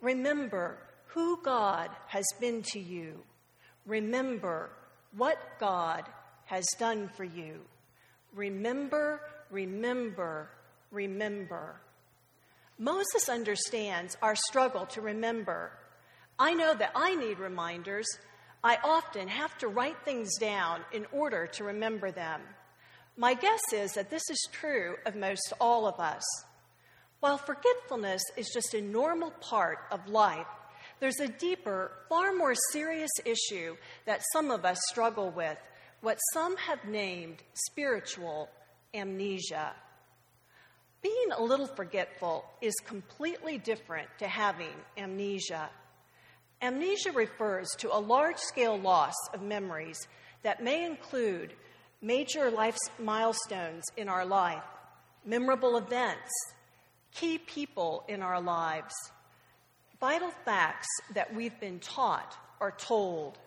Remember 0.00 0.78
who 1.06 1.40
God 1.42 1.90
has 2.08 2.24
been 2.40 2.62
to 2.72 2.80
you. 2.80 3.22
Remember 3.86 4.70
what 5.16 5.38
God 5.58 6.04
has 6.46 6.64
done 6.78 7.08
for 7.08 7.24
you. 7.24 7.60
Remember, 8.34 9.20
remember, 9.50 10.50
remember. 10.90 11.76
Moses 12.78 13.28
understands 13.28 14.16
our 14.20 14.34
struggle 14.34 14.86
to 14.86 15.00
remember. 15.00 15.70
I 16.38 16.54
know 16.54 16.74
that 16.74 16.90
I 16.96 17.14
need 17.14 17.38
reminders. 17.38 18.06
I 18.64 18.78
often 18.82 19.28
have 19.28 19.56
to 19.58 19.68
write 19.68 19.98
things 20.04 20.36
down 20.38 20.80
in 20.92 21.06
order 21.12 21.46
to 21.46 21.64
remember 21.64 22.10
them. 22.10 22.40
My 23.16 23.34
guess 23.34 23.72
is 23.72 23.92
that 23.92 24.10
this 24.10 24.28
is 24.28 24.48
true 24.50 24.96
of 25.06 25.14
most 25.14 25.52
all 25.60 25.86
of 25.86 26.00
us. 26.00 26.24
While 27.20 27.38
forgetfulness 27.38 28.22
is 28.36 28.50
just 28.52 28.74
a 28.74 28.82
normal 28.82 29.30
part 29.40 29.78
of 29.90 30.08
life, 30.08 30.46
there's 31.00 31.20
a 31.20 31.28
deeper, 31.28 31.92
far 32.08 32.32
more 32.32 32.54
serious 32.72 33.10
issue 33.24 33.76
that 34.04 34.22
some 34.32 34.50
of 34.50 34.64
us 34.64 34.78
struggle 34.90 35.30
with, 35.30 35.58
what 36.00 36.18
some 36.32 36.56
have 36.56 36.84
named 36.84 37.36
spiritual 37.54 38.48
amnesia. 38.92 39.72
Being 41.02 41.32
a 41.36 41.42
little 41.42 41.66
forgetful 41.66 42.44
is 42.60 42.74
completely 42.84 43.58
different 43.58 44.08
to 44.18 44.26
having 44.26 44.74
amnesia. 44.96 45.70
Amnesia 46.62 47.12
refers 47.12 47.68
to 47.78 47.94
a 47.94 47.98
large 47.98 48.38
scale 48.38 48.78
loss 48.78 49.14
of 49.32 49.42
memories 49.42 50.08
that 50.42 50.62
may 50.62 50.84
include 50.84 51.54
major 52.04 52.50
life 52.50 52.76
milestones 52.98 53.82
in 53.96 54.10
our 54.10 54.26
life, 54.26 54.62
memorable 55.24 55.78
events, 55.78 56.30
key 57.14 57.38
people 57.38 58.04
in 58.08 58.20
our 58.20 58.42
lives, 58.42 58.92
vital 60.00 60.30
facts 60.44 60.86
that 61.14 61.34
we've 61.34 61.58
been 61.60 61.78
taught 61.78 62.36
or 62.60 62.72
told. 62.72 63.38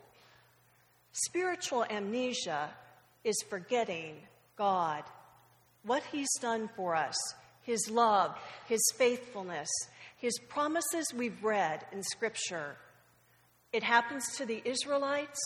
Spiritual 1.12 1.86
amnesia 1.88 2.72
is 3.24 3.36
forgetting 3.48 4.16
God, 4.58 5.04
what 5.84 6.02
He's 6.12 6.34
done 6.42 6.68
for 6.76 6.96
us, 6.96 7.16
His 7.62 7.92
love, 7.92 8.36
His 8.68 8.82
faithfulness, 8.98 9.70
His 10.18 10.34
promises 10.50 11.14
we've 11.16 11.44
read 11.44 11.86
in 11.92 12.02
Scripture. 12.02 12.76
It 13.72 13.84
happens 13.84 14.36
to 14.38 14.48
the 14.48 14.64
Israelites, 14.66 15.40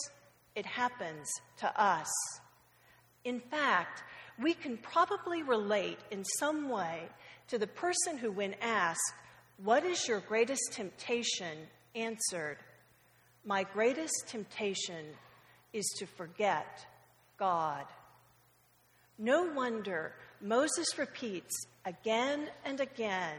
it 0.56 0.64
happens 0.64 1.28
to 1.58 1.80
us. 1.80 2.08
In 3.24 3.40
fact, 3.40 4.02
we 4.40 4.54
can 4.54 4.76
probably 4.76 5.42
relate 5.42 5.98
in 6.10 6.24
some 6.24 6.68
way 6.68 7.08
to 7.48 7.58
the 7.58 7.66
person 7.66 8.18
who, 8.18 8.32
when 8.32 8.54
asked, 8.60 9.12
What 9.62 9.84
is 9.84 10.08
your 10.08 10.20
greatest 10.20 10.72
temptation? 10.72 11.58
answered, 11.94 12.56
My 13.44 13.64
greatest 13.64 14.26
temptation 14.26 15.04
is 15.72 15.86
to 15.98 16.06
forget 16.06 16.86
God. 17.38 17.84
No 19.18 19.52
wonder 19.54 20.14
Moses 20.40 20.98
repeats 20.98 21.66
again 21.84 22.48
and 22.64 22.80
again 22.80 23.36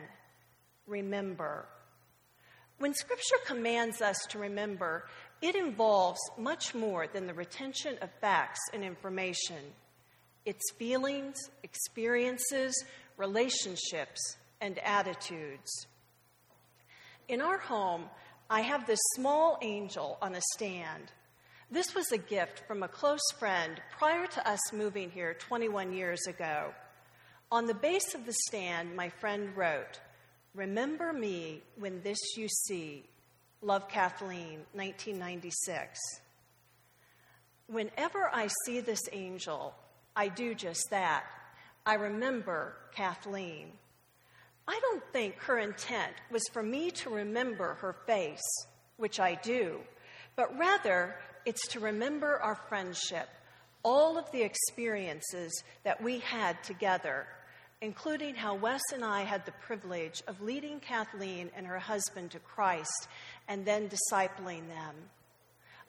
remember. 0.88 1.66
When 2.80 2.94
Scripture 2.94 3.38
commands 3.46 4.02
us 4.02 4.18
to 4.30 4.40
remember, 4.40 5.06
it 5.44 5.56
involves 5.58 6.22
much 6.38 6.74
more 6.74 7.06
than 7.06 7.28
the 7.28 7.34
retention 7.34 7.98
of 8.02 8.10
facts 8.22 8.62
and 8.74 8.82
information. 8.82 9.58
It's 10.46 10.72
feelings, 10.78 11.36
experiences, 11.64 12.74
relationships, 13.18 14.38
and 14.62 14.80
attitudes. 14.80 15.70
In 17.28 17.42
our 17.42 17.58
home, 17.58 18.06
I 18.50 18.62
have 18.62 18.88
this 18.88 19.02
small 19.16 19.58
angel 19.62 20.18
on 20.22 20.34
a 20.34 20.42
stand. 20.54 21.12
This 21.70 21.94
was 21.94 22.10
a 22.14 22.18
gift 22.18 22.64
from 22.66 22.82
a 22.82 22.88
close 22.88 23.30
friend 23.38 23.82
prior 23.98 24.28
to 24.28 24.50
us 24.50 24.72
moving 24.72 25.12
here 25.12 25.34
21 25.34 25.92
years 25.92 26.26
ago. 26.26 26.74
On 27.52 27.66
the 27.66 27.74
base 27.74 28.16
of 28.16 28.26
the 28.26 28.36
stand, 28.48 28.96
my 28.96 29.10
friend 29.10 29.50
wrote, 29.58 30.00
Remember 30.56 31.12
me 31.12 31.64
when 31.78 32.02
this 32.02 32.38
you 32.38 32.48
see. 32.48 33.04
Love 33.64 33.88
Kathleen, 33.88 34.66
1996. 34.74 35.98
Whenever 37.68 38.30
I 38.34 38.50
see 38.66 38.82
this 38.82 39.00
angel, 39.14 39.74
I 40.18 40.28
do 40.28 40.54
just 40.54 40.90
that. 40.90 41.24
I 41.86 41.94
remember 41.94 42.76
Kathleen. 42.94 43.72
I 44.68 44.78
don't 44.82 45.04
think 45.14 45.38
her 45.40 45.60
intent 45.60 46.12
was 46.30 46.44
for 46.52 46.62
me 46.62 46.92
to 46.92 47.10
remember 47.10 47.76
her 47.76 47.96
face, 48.06 48.68
which 48.98 49.22
I 49.22 49.36
do, 49.36 49.80
but 50.36 50.58
rather 50.58 51.16
it's 51.46 51.66
to 51.70 51.80
remember 51.80 52.40
our 52.42 52.56
friendship, 52.68 53.30
all 53.82 54.18
of 54.18 54.30
the 54.32 54.42
experiences 54.42 55.64
that 55.86 56.04
we 56.04 56.20
had 56.20 56.62
together, 56.64 57.28
including 57.82 58.34
how 58.34 58.56
Wes 58.56 58.82
and 58.94 59.04
I 59.04 59.24
had 59.24 59.46
the 59.46 59.52
privilege 59.52 60.24
of 60.28 60.42
leading 60.42 60.80
Kathleen 60.80 61.50
and 61.54 61.68
her 61.68 61.80
husband 61.80 62.32
to 62.32 62.40
Christ 62.40 63.10
and 63.48 63.66
then 63.66 63.90
discipling 63.90 64.68
them. 64.68 64.96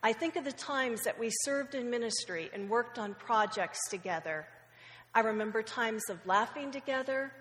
I 0.03 0.13
think 0.13 0.37
of 0.37 0.45
the 0.45 0.53
times 0.53 1.03
that 1.05 1.19
we 1.19 1.31
served 1.31 1.75
in 1.75 1.89
ministry 1.89 2.51
and 2.53 2.69
worked 2.69 2.99
on 2.99 3.15
projects 3.15 3.79
together. 3.89 4.47
I 5.15 5.21
remember 5.21 5.63
times 5.63 6.03
of 6.11 6.27
laughing 6.27 6.71
together 6.71 7.33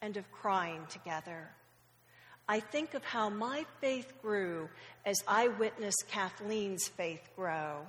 and 0.00 0.16
of 0.16 0.30
crying 0.32 0.86
together. 0.88 1.50
I 2.48 2.60
think 2.60 2.94
of 2.94 3.04
how 3.04 3.28
my 3.28 3.66
faith 3.80 4.12
grew 4.22 4.68
as 5.04 5.16
I 5.26 5.48
witnessed 5.48 6.04
Kathleen's 6.08 6.86
faith 6.88 7.28
grow. 7.34 7.80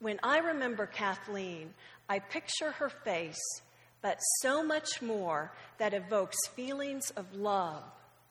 When 0.00 0.20
I 0.22 0.38
remember 0.38 0.86
Kathleen, 0.86 1.74
I 2.08 2.20
picture 2.20 2.70
her 2.70 2.88
face, 2.88 3.60
but 4.00 4.18
so 4.40 4.62
much 4.62 5.02
more 5.02 5.52
that 5.78 5.92
evokes 5.92 6.38
feelings 6.54 7.10
of 7.10 7.34
love 7.34 7.82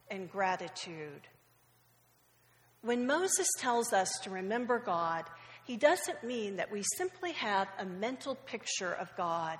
and 0.10 0.32
gratitude. 0.32 1.28
When 2.82 3.08
Moses 3.08 3.48
tells 3.58 3.92
us 3.94 4.10
to 4.24 4.30
remember 4.30 4.80
God, 4.80 5.26
he 5.66 5.76
doesn't 5.78 6.24
mean 6.24 6.58
that 6.58 6.72
we 6.72 6.84
simply 6.96 7.34
have 7.34 7.68
a 7.78 7.86
mental 7.86 8.36
picture 8.36 8.94
of 8.94 9.16
God. 9.18 9.58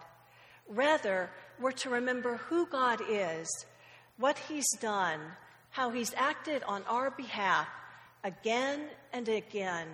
Rather, 0.68 1.30
we're 1.60 1.72
to 1.72 1.90
remember 1.90 2.38
who 2.38 2.66
God 2.68 3.02
is, 3.10 3.48
what 4.18 4.38
he's 4.38 4.70
done, 4.80 5.20
how 5.70 5.90
he's 5.90 6.14
acted 6.16 6.64
on 6.64 6.84
our 6.88 7.12
behalf 7.12 7.68
again 8.24 8.88
and 9.12 9.28
again. 9.28 9.88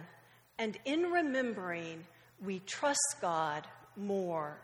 And 0.58 0.78
in 0.86 1.04
remembering, 1.12 2.06
we 2.44 2.60
trust 2.60 3.16
God 3.22 3.66
more. 3.96 4.58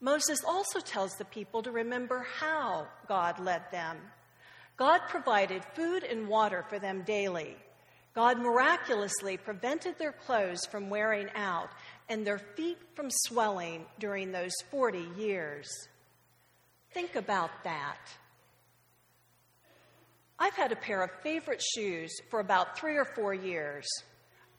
Moses 0.00 0.42
also 0.44 0.80
tells 0.80 1.12
the 1.12 1.24
people 1.24 1.62
to 1.62 1.70
remember 1.70 2.26
how 2.40 2.88
God 3.06 3.38
led 3.38 3.62
them. 3.70 3.98
God 4.82 5.02
provided 5.06 5.64
food 5.76 6.02
and 6.02 6.26
water 6.26 6.64
for 6.68 6.80
them 6.80 7.02
daily. 7.02 7.56
God 8.16 8.40
miraculously 8.40 9.36
prevented 9.36 9.96
their 9.96 10.10
clothes 10.10 10.66
from 10.68 10.90
wearing 10.90 11.28
out 11.36 11.68
and 12.08 12.26
their 12.26 12.40
feet 12.56 12.78
from 12.96 13.06
swelling 13.08 13.86
during 14.00 14.32
those 14.32 14.50
40 14.72 15.06
years. 15.16 15.68
Think 16.92 17.14
about 17.14 17.50
that. 17.62 17.96
I've 20.36 20.54
had 20.54 20.72
a 20.72 20.76
pair 20.76 21.04
of 21.04 21.10
favorite 21.22 21.62
shoes 21.62 22.10
for 22.28 22.40
about 22.40 22.76
three 22.76 22.96
or 22.96 23.04
four 23.04 23.32
years. 23.32 23.86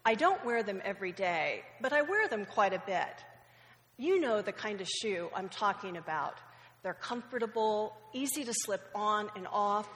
I 0.06 0.16
don't 0.16 0.46
wear 0.46 0.64
them 0.64 0.82
every 0.86 1.12
day, 1.12 1.64
but 1.82 1.92
I 1.92 2.02
wear 2.02 2.30
them 2.30 2.46
quite 2.46 2.74
a 2.74 2.82
bit. 2.86 3.26
You 3.98 4.22
know 4.22 4.42
the 4.42 4.54
kind 4.54 4.80
of 4.80 4.88
shoe 4.88 5.30
I'm 5.36 5.50
talking 5.50 5.98
about. 5.98 6.38
They're 6.82 6.94
comfortable, 6.94 7.98
easy 8.14 8.46
to 8.46 8.54
slip 8.54 8.88
on 8.96 9.30
and 9.36 9.48
off. 9.52 9.90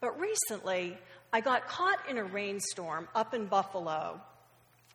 But 0.00 0.18
recently, 0.18 0.98
I 1.32 1.40
got 1.40 1.68
caught 1.68 2.08
in 2.08 2.18
a 2.18 2.24
rainstorm 2.24 3.08
up 3.14 3.34
in 3.34 3.46
Buffalo, 3.46 4.20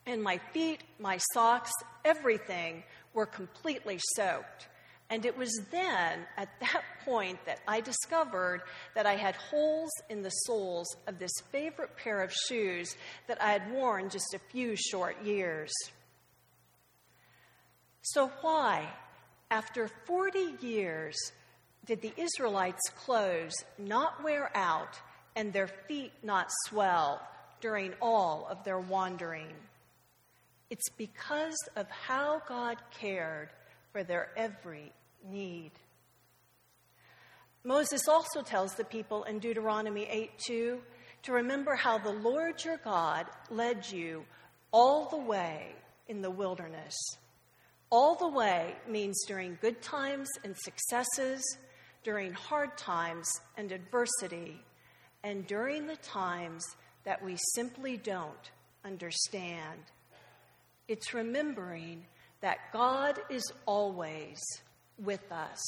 and 0.05 0.23
my 0.23 0.39
feet, 0.53 0.81
my 0.99 1.19
socks, 1.33 1.71
everything 2.05 2.83
were 3.13 3.25
completely 3.25 3.99
soaked. 4.15 4.67
And 5.11 5.25
it 5.25 5.35
was 5.35 5.51
then, 5.71 6.19
at 6.37 6.49
that 6.59 6.83
point, 7.03 7.43
that 7.45 7.59
I 7.67 7.81
discovered 7.81 8.61
that 8.93 9.07
I 9.07 9.15
had 9.15 9.35
holes 9.35 9.89
in 10.09 10.21
the 10.21 10.29
soles 10.29 10.87
of 11.07 11.17
this 11.17 11.31
favorite 11.51 11.97
pair 11.97 12.21
of 12.21 12.31
shoes 12.31 12.95
that 13.27 13.41
I 13.41 13.51
had 13.51 13.71
worn 13.71 14.09
just 14.09 14.35
a 14.35 14.39
few 14.51 14.75
short 14.75 15.23
years. 15.23 15.71
So, 18.03 18.31
why, 18.41 18.87
after 19.49 19.89
40 20.05 20.57
years, 20.61 21.17
did 21.85 22.01
the 22.01 22.13
Israelites' 22.17 22.89
clothes 23.03 23.55
not 23.77 24.23
wear 24.23 24.51
out 24.55 24.99
and 25.35 25.53
their 25.53 25.67
feet 25.67 26.11
not 26.23 26.49
swell 26.67 27.21
during 27.61 27.93
all 28.01 28.47
of 28.49 28.63
their 28.63 28.79
wandering. 28.79 29.53
It's 30.69 30.89
because 30.97 31.57
of 31.75 31.89
how 31.89 32.41
God 32.47 32.77
cared 32.91 33.49
for 33.91 34.03
their 34.03 34.29
every 34.37 34.91
need. 35.29 35.71
Moses 37.63 38.07
also 38.07 38.41
tells 38.41 38.75
the 38.75 38.83
people 38.83 39.23
in 39.23 39.39
Deuteronomy 39.39 40.07
8 40.09 40.31
2 40.47 40.79
to 41.23 41.31
remember 41.33 41.75
how 41.75 41.97
the 41.97 42.11
Lord 42.11 42.63
your 42.63 42.77
God 42.77 43.25
led 43.49 43.89
you 43.91 44.25
all 44.71 45.09
the 45.09 45.17
way 45.17 45.73
in 46.07 46.21
the 46.21 46.31
wilderness. 46.31 46.95
All 47.89 48.15
the 48.15 48.27
way 48.27 48.75
means 48.87 49.25
during 49.27 49.57
good 49.61 49.81
times 49.81 50.29
and 50.43 50.55
successes, 50.57 51.41
during 52.03 52.33
hard 52.33 52.77
times 52.77 53.29
and 53.57 53.71
adversity, 53.71 54.61
and 55.23 55.45
during 55.47 55.87
the 55.87 55.97
times 55.97 56.63
that 57.03 57.23
we 57.23 57.37
simply 57.55 57.97
don't 57.97 58.51
understand. 58.85 59.79
It's 60.87 61.13
remembering 61.13 62.05
that 62.41 62.71
God 62.71 63.19
is 63.29 63.43
always 63.65 64.39
with 64.97 65.31
us. 65.31 65.59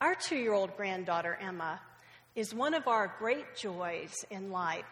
Our 0.00 0.14
two 0.14 0.36
year 0.36 0.52
old 0.52 0.76
granddaughter, 0.76 1.38
Emma, 1.40 1.80
is 2.34 2.54
one 2.54 2.74
of 2.74 2.88
our 2.88 3.14
great 3.18 3.56
joys 3.56 4.12
in 4.30 4.50
life. 4.50 4.84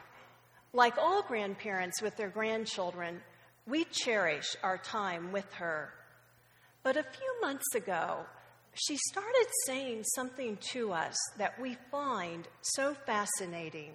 Like 0.72 0.96
all 0.96 1.22
grandparents 1.22 2.00
with 2.00 2.16
their 2.16 2.30
grandchildren, 2.30 3.20
we 3.66 3.84
cherish 3.84 4.56
our 4.62 4.78
time 4.78 5.32
with 5.32 5.52
her. 5.54 5.92
But 6.82 6.96
a 6.96 7.02
few 7.02 7.40
months 7.40 7.74
ago, 7.74 8.24
she 8.74 8.96
started 9.10 9.46
saying 9.66 10.04
something 10.14 10.56
to 10.72 10.92
us 10.92 11.16
that 11.38 11.60
we 11.60 11.76
find 11.90 12.48
so 12.62 12.94
fascinating. 13.06 13.92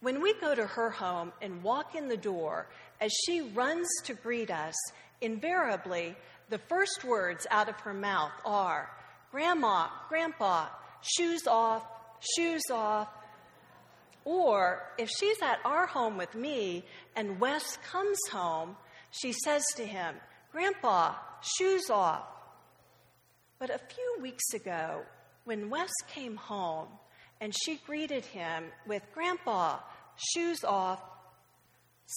When 0.00 0.20
we 0.20 0.34
go 0.34 0.54
to 0.54 0.66
her 0.66 0.90
home 0.90 1.32
and 1.40 1.62
walk 1.62 1.94
in 1.94 2.08
the 2.08 2.16
door, 2.16 2.66
as 3.00 3.12
she 3.24 3.40
runs 3.40 3.88
to 4.04 4.14
greet 4.14 4.50
us, 4.50 4.74
invariably 5.20 6.16
the 6.50 6.58
first 6.58 7.04
words 7.04 7.46
out 7.50 7.68
of 7.68 7.76
her 7.80 7.94
mouth 7.94 8.32
are 8.44 8.90
Grandma, 9.30 9.86
Grandpa, 10.08 10.66
shoes 11.00 11.46
off, 11.46 11.84
shoes 12.36 12.62
off. 12.70 13.08
Or 14.24 14.82
if 14.98 15.08
she's 15.08 15.40
at 15.42 15.58
our 15.64 15.86
home 15.86 16.18
with 16.18 16.34
me 16.34 16.84
and 17.16 17.40
Wes 17.40 17.78
comes 17.90 18.18
home, 18.30 18.76
she 19.10 19.32
says 19.32 19.64
to 19.76 19.86
him, 19.86 20.14
Grandpa, 20.52 21.14
shoes 21.56 21.88
off. 21.90 22.24
But 23.62 23.70
a 23.70 23.78
few 23.78 24.16
weeks 24.20 24.54
ago, 24.54 25.02
when 25.44 25.70
Wes 25.70 25.92
came 26.08 26.34
home 26.34 26.88
and 27.40 27.54
she 27.62 27.76
greeted 27.86 28.24
him 28.24 28.64
with, 28.88 29.04
Grandpa, 29.14 29.78
shoes 30.16 30.64
off, 30.64 31.00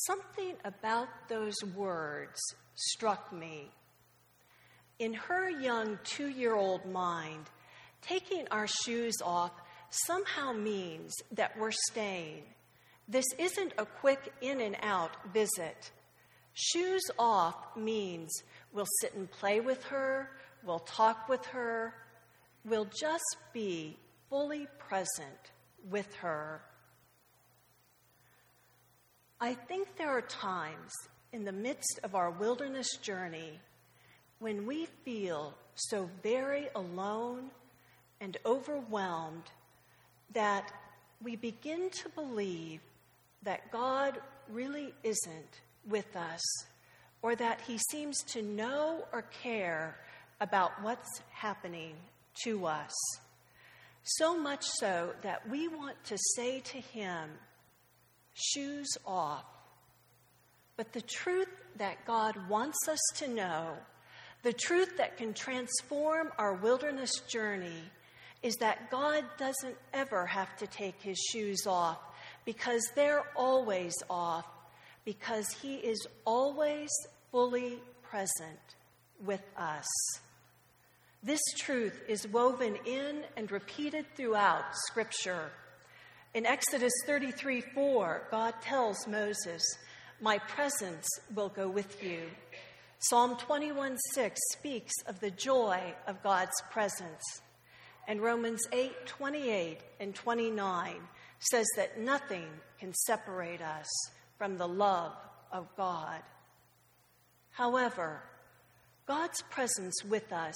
something 0.07 0.55
about 0.65 1.07
those 1.29 1.53
words 1.75 2.41
struck 2.73 3.31
me. 3.31 3.69
In 4.97 5.13
her 5.13 5.47
young 5.47 5.99
two 6.03 6.29
year 6.29 6.55
old 6.55 6.83
mind, 6.87 7.45
taking 8.01 8.47
our 8.49 8.65
shoes 8.65 9.17
off 9.23 9.51
somehow 9.91 10.51
means 10.51 11.13
that 11.33 11.55
we're 11.59 11.69
staying. 11.91 12.41
This 13.07 13.27
isn't 13.37 13.73
a 13.77 13.85
quick 13.85 14.33
in 14.41 14.61
and 14.61 14.77
out 14.81 15.11
visit. 15.31 15.91
Shoes 16.55 17.03
off 17.19 17.77
means 17.77 18.31
we'll 18.73 18.87
sit 18.99 19.13
and 19.13 19.29
play 19.29 19.59
with 19.59 19.83
her, 19.83 20.31
We'll 20.65 20.79
talk 20.79 21.29
with 21.29 21.45
her. 21.47 21.93
We'll 22.65 22.89
just 22.99 23.37
be 23.53 23.97
fully 24.29 24.67
present 24.79 25.51
with 25.89 26.11
her. 26.15 26.61
I 29.39 29.53
think 29.53 29.95
there 29.97 30.09
are 30.09 30.21
times 30.21 30.91
in 31.31 31.45
the 31.45 31.51
midst 31.51 31.99
of 32.03 32.15
our 32.15 32.31
wilderness 32.31 32.97
journey 32.97 33.59
when 34.39 34.65
we 34.65 34.87
feel 35.03 35.53
so 35.75 36.09
very 36.23 36.67
alone 36.75 37.51
and 38.19 38.37
overwhelmed 38.45 39.43
that 40.33 40.71
we 41.21 41.35
begin 41.35 41.89
to 41.91 42.09
believe 42.09 42.79
that 43.43 43.71
God 43.71 44.19
really 44.49 44.93
isn't 45.03 45.61
with 45.87 46.15
us 46.15 46.41
or 47.21 47.35
that 47.35 47.61
he 47.67 47.77
seems 47.91 48.23
to 48.23 48.41
know 48.41 49.05
or 49.11 49.23
care 49.43 49.97
about 50.39 50.71
what's 50.81 51.21
happening 51.31 51.95
to 52.43 52.65
us. 52.65 52.93
So 54.03 54.37
much 54.37 54.63
so 54.79 55.13
that 55.21 55.49
we 55.49 55.67
want 55.67 56.03
to 56.05 56.17
say 56.35 56.59
to 56.59 56.77
him, 56.77 57.29
shoes 58.33 58.87
off. 59.05 59.45
But 60.77 60.93
the 60.93 61.01
truth 61.01 61.47
that 61.77 62.05
God 62.05 62.35
wants 62.49 62.87
us 62.87 62.99
to 63.15 63.27
know, 63.27 63.77
the 64.43 64.53
truth 64.53 64.97
that 64.97 65.17
can 65.17 65.33
transform 65.33 66.31
our 66.37 66.53
wilderness 66.53 67.11
journey, 67.27 67.83
is 68.43 68.55
that 68.57 68.91
God 68.91 69.23
doesn't 69.39 69.77
ever 69.93 70.25
have 70.27 70.55
to 70.57 70.67
take 70.67 71.01
his 71.01 71.17
shoes 71.31 71.65
off 71.65 71.97
because 72.43 72.83
they're 72.93 73.23
always 73.35 73.95
off, 74.07 74.45
because 75.03 75.47
he 75.61 75.77
is 75.77 76.05
always 76.25 76.89
fully 77.31 77.79
present 78.03 78.74
with 79.23 79.43
us. 79.57 79.85
This 81.23 81.41
truth 81.57 82.01
is 82.07 82.27
woven 82.27 82.77
in 82.85 83.23
and 83.35 83.51
repeated 83.51 84.05
throughout 84.15 84.65
Scripture. 84.87 85.51
In 86.33 86.45
Exodus 86.45 86.93
33 87.05 87.61
4, 87.61 88.27
God 88.29 88.53
tells 88.61 89.07
Moses, 89.07 89.63
My 90.21 90.37
presence 90.37 91.07
will 91.33 91.49
go 91.49 91.67
with 91.69 92.03
you. 92.03 92.21
Psalm 92.99 93.37
21 93.37 93.97
6 94.13 94.39
speaks 94.53 94.93
of 95.07 95.19
the 95.19 95.31
joy 95.31 95.93
of 96.07 96.21
God's 96.21 96.61
presence. 96.71 97.41
And 98.07 98.21
Romans 98.21 98.61
8 98.71 99.07
28 99.07 99.79
and 99.99 100.13
29 100.13 100.95
says 101.39 101.65
that 101.75 101.99
nothing 101.99 102.47
can 102.79 102.93
separate 102.93 103.61
us 103.61 103.87
from 104.37 104.57
the 104.57 104.67
love 104.67 105.13
of 105.51 105.67
God. 105.75 106.21
However, 107.51 108.21
God's 109.07 109.41
presence 109.51 110.03
with 110.03 110.33
us 110.33 110.55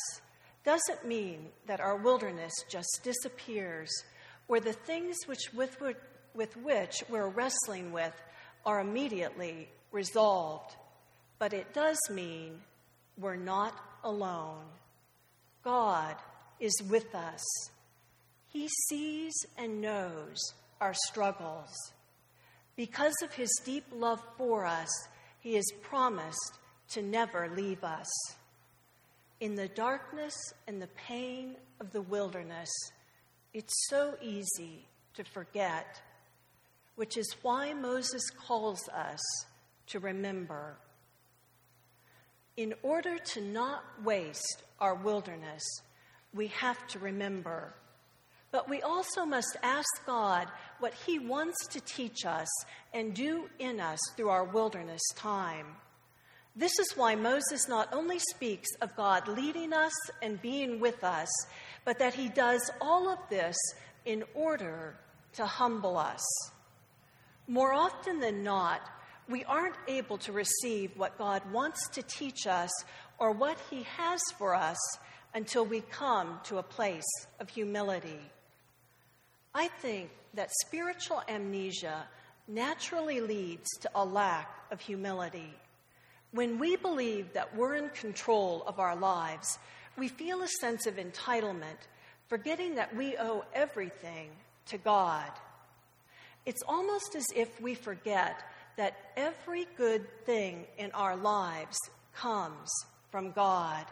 doesn't 0.66 1.06
mean 1.06 1.50
that 1.68 1.80
our 1.80 1.96
wilderness 1.96 2.54
just 2.68 3.02
disappears 3.04 3.90
or 4.48 4.60
the 4.60 4.74
things 4.74 5.16
which 5.28 5.54
with, 5.54 5.78
with 6.34 6.58
which 6.58 6.96
we're 7.10 7.30
wrestling 7.30 7.92
with 7.92 8.14
are 8.66 8.82
immediately 8.82 9.70
resolved. 9.92 10.76
But 11.38 11.54
it 11.54 11.74
does 11.74 11.98
mean 12.10 12.60
we're 13.18 13.36
not 13.36 13.74
alone. 14.04 14.66
God 15.64 16.16
is 16.60 16.74
with 16.90 17.14
us. 17.14 17.44
He 18.48 18.68
sees 18.90 19.34
and 19.58 19.80
knows 19.80 20.38
our 20.82 20.96
struggles. 21.08 21.70
Because 22.76 23.14
of 23.24 23.34
his 23.34 23.50
deep 23.64 23.86
love 23.94 24.22
for 24.38 24.66
us, 24.66 24.90
he 25.40 25.54
has 25.56 25.66
promised 25.82 26.58
to 26.92 27.02
never 27.02 27.50
leave 27.56 27.84
us. 27.84 28.08
In 29.40 29.56
the 29.56 29.70
darkness 29.70 30.36
and 30.68 30.82
the 30.82 30.90
pain 31.08 31.56
of 31.80 31.92
the 31.92 32.02
wilderness, 32.02 32.70
it's 33.54 33.74
so 33.90 34.16
easy 34.22 34.86
to 35.16 35.24
forget. 35.24 36.02
which 36.96 37.16
is 37.16 37.34
why 37.44 37.74
Moses 37.74 38.30
calls 38.30 38.90
us 38.90 39.22
to 39.88 40.00
remember. 40.00 40.76
In 42.58 42.74
order 42.84 43.18
to 43.18 43.40
not 43.40 43.86
waste 44.04 44.64
our 44.82 44.96
wilderness, 44.96 45.64
we 46.34 46.48
have 46.48 46.86
to 46.88 47.00
remember. 47.00 47.74
But 48.52 48.68
we 48.70 48.82
also 48.82 49.24
must 49.26 49.56
ask 49.64 49.88
God 50.06 50.50
what 50.80 50.94
He 51.06 51.20
wants 51.20 51.68
to 51.68 51.80
teach 51.80 52.26
us 52.26 52.50
and 52.94 53.14
do 53.14 53.50
in 53.60 53.80
us 53.80 54.00
through 54.18 54.28
our 54.28 54.44
wilderness 54.44 55.02
time. 55.16 55.68
This 56.56 56.78
is 56.80 56.94
why 56.96 57.16
Moses 57.16 57.68
not 57.68 57.94
only 57.94 58.20
speaks 58.20 58.70
of 58.82 58.96
God 58.96 59.28
leading 59.28 59.74
us 59.74 59.94
and 60.22 60.42
being 60.42 60.80
with 60.80 61.04
us, 61.04 61.30
but 61.86 62.00
that 62.00 62.14
he 62.14 62.30
does 62.30 62.70
all 62.82 63.10
of 63.10 63.20
this 63.30 63.58
in 64.06 64.24
order 64.34 64.96
to 65.34 65.46
humble 65.46 65.98
us. 65.98 66.24
More 67.48 67.74
often 67.74 68.20
than 68.20 68.44
not, 68.44 68.82
we 69.30 69.44
aren't 69.46 69.76
able 69.88 70.18
to 70.20 70.32
receive 70.32 70.92
what 70.98 71.18
God 71.18 71.42
wants 71.52 71.88
to 71.90 72.02
teach 72.02 72.48
us 72.48 72.72
or 73.20 73.32
what 73.32 73.58
He 73.70 73.84
has 73.84 74.20
for 74.38 74.56
us 74.56 74.78
until 75.34 75.66
we 75.66 75.82
come 75.82 76.40
to 76.46 76.58
a 76.58 76.64
place 76.64 77.10
of 77.40 77.50
humility. 77.50 78.20
I 79.54 79.68
think 79.68 80.10
that 80.34 80.50
spiritual 80.66 81.22
amnesia 81.28 82.08
naturally 82.48 83.22
leads 83.22 83.68
to 83.82 83.90
a 83.94 84.04
lack 84.04 84.50
of 84.72 84.82
humility. 84.82 85.54
When 86.32 86.60
we 86.60 86.76
believe 86.76 87.34
that 87.34 87.56
we're 87.56 87.76
in 87.76 87.90
control 87.90 88.64
of 88.68 88.80
our 88.80 88.96
lives, 88.96 89.58
we 89.98 90.08
feel 90.08 90.42
a 90.42 90.48
sense 90.48 90.86
of 90.86 90.96
entitlement, 90.98 91.88
forgetting 92.28 92.76
that 92.76 92.96
we 92.96 93.18
owe 93.18 93.46
everything 93.54 94.30
to 94.68 94.78
God. 94.78 95.32
It's 96.46 96.62
almost 96.68 97.16
as 97.16 97.26
if 97.36 97.60
we 97.60 97.74
forget 97.74 98.44
that 98.78 98.96
every 99.18 99.68
good 99.76 100.08
thing 100.26 100.66
in 100.78 100.92
our 100.92 101.18
lives 101.18 101.78
comes 102.16 102.70
from 103.12 103.32
God. 103.32 103.86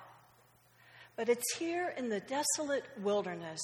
But 1.15 1.29
it's 1.29 1.55
here 1.57 1.93
in 1.97 2.09
the 2.09 2.21
desolate 2.21 2.85
wilderness 3.01 3.61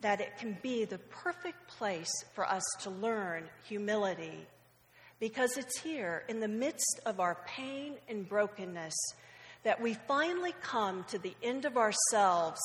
that 0.00 0.20
it 0.20 0.38
can 0.38 0.56
be 0.62 0.84
the 0.84 0.98
perfect 0.98 1.68
place 1.68 2.10
for 2.34 2.46
us 2.46 2.64
to 2.80 2.90
learn 2.90 3.44
humility. 3.64 4.46
Because 5.18 5.56
it's 5.56 5.80
here 5.80 6.24
in 6.28 6.40
the 6.40 6.48
midst 6.48 7.00
of 7.06 7.20
our 7.20 7.38
pain 7.46 7.94
and 8.08 8.28
brokenness 8.28 8.94
that 9.62 9.80
we 9.80 9.94
finally 10.06 10.54
come 10.62 11.04
to 11.08 11.18
the 11.18 11.34
end 11.42 11.64
of 11.64 11.76
ourselves, 11.76 12.60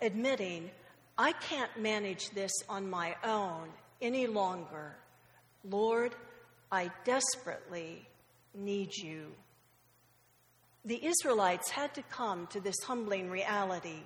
admitting, 0.00 0.70
I 1.16 1.32
can't 1.32 1.76
manage 1.78 2.30
this 2.30 2.52
on 2.68 2.90
my 2.90 3.16
own 3.24 3.68
any 4.02 4.26
longer. 4.26 4.96
Lord, 5.68 6.14
I 6.70 6.90
desperately 7.04 8.06
need 8.54 8.94
you. 8.96 9.32
The 10.84 11.02
Israelites 11.04 11.70
had 11.70 11.94
to 11.94 12.02
come 12.02 12.46
to 12.48 12.60
this 12.60 12.76
humbling 12.84 13.30
reality. 13.30 14.02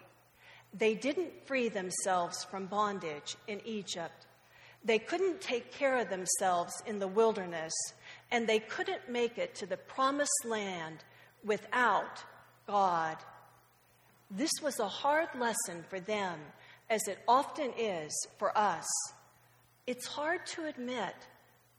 They 0.73 0.95
didn't 0.95 1.47
free 1.47 1.69
themselves 1.69 2.45
from 2.45 2.67
bondage 2.67 3.37
in 3.49 3.61
Egypt. 3.65 4.28
They 4.89 4.99
couldn't 4.99 5.43
take 5.43 5.71
care 5.71 5.99
of 5.99 6.09
themselves 6.09 6.73
in 6.87 6.99
the 6.99 7.07
wilderness, 7.07 7.75
and 8.31 8.47
they 8.47 8.59
couldn't 8.59 9.11
make 9.11 9.37
it 9.37 9.55
to 9.57 9.67
the 9.67 9.77
promised 9.77 10.47
land 10.47 11.05
without 11.45 12.25
God. 12.67 13.19
This 14.31 14.53
was 14.63 14.81
a 14.81 14.89
hard 14.89 15.29
lesson 15.39 15.85
for 15.91 16.01
them, 16.01 16.39
as 16.89 17.07
it 17.07 17.19
often 17.29 17.71
is 17.77 18.11
for 18.39 18.57
us. 18.57 18.87
It's 19.87 20.07
hard 20.07 20.47
to 20.55 20.65
admit 20.65 21.15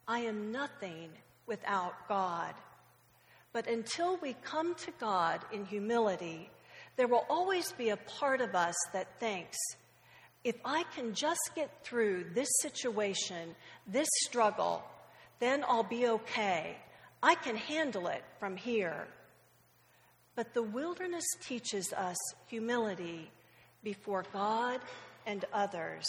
I 0.08 0.20
am 0.20 0.52
nothing 0.52 1.10
without 1.48 2.08
God. 2.08 2.54
But 3.54 3.66
until 3.66 4.18
we 4.18 4.36
come 4.44 4.76
to 4.76 4.92
God 5.00 5.42
in 5.52 5.66
humility, 5.66 6.52
there 6.96 7.08
will 7.08 7.26
always 7.28 7.72
be 7.72 7.90
a 7.90 7.98
part 7.98 8.40
of 8.40 8.54
us 8.54 8.76
that 8.94 9.20
thinks, 9.20 9.58
if 10.44 10.56
I 10.64 10.84
can 10.96 11.14
just 11.14 11.52
get 11.56 11.84
through 11.84 12.26
this 12.34 12.50
situation, 12.62 13.56
this 13.88 14.08
struggle, 14.22 14.84
then 15.40 15.64
I'll 15.68 15.84
be 15.84 16.08
okay. 16.08 16.78
I 17.22 17.36
can 17.36 17.56
handle 17.56 18.08
it 18.08 18.24
from 18.40 18.56
here. 18.56 19.08
But 20.36 20.54
the 20.54 20.64
wilderness 20.64 21.26
teaches 21.42 21.92
us 21.94 22.18
humility 22.48 23.30
before 23.84 24.24
God 24.32 24.80
and 25.26 25.44
others, 25.54 26.06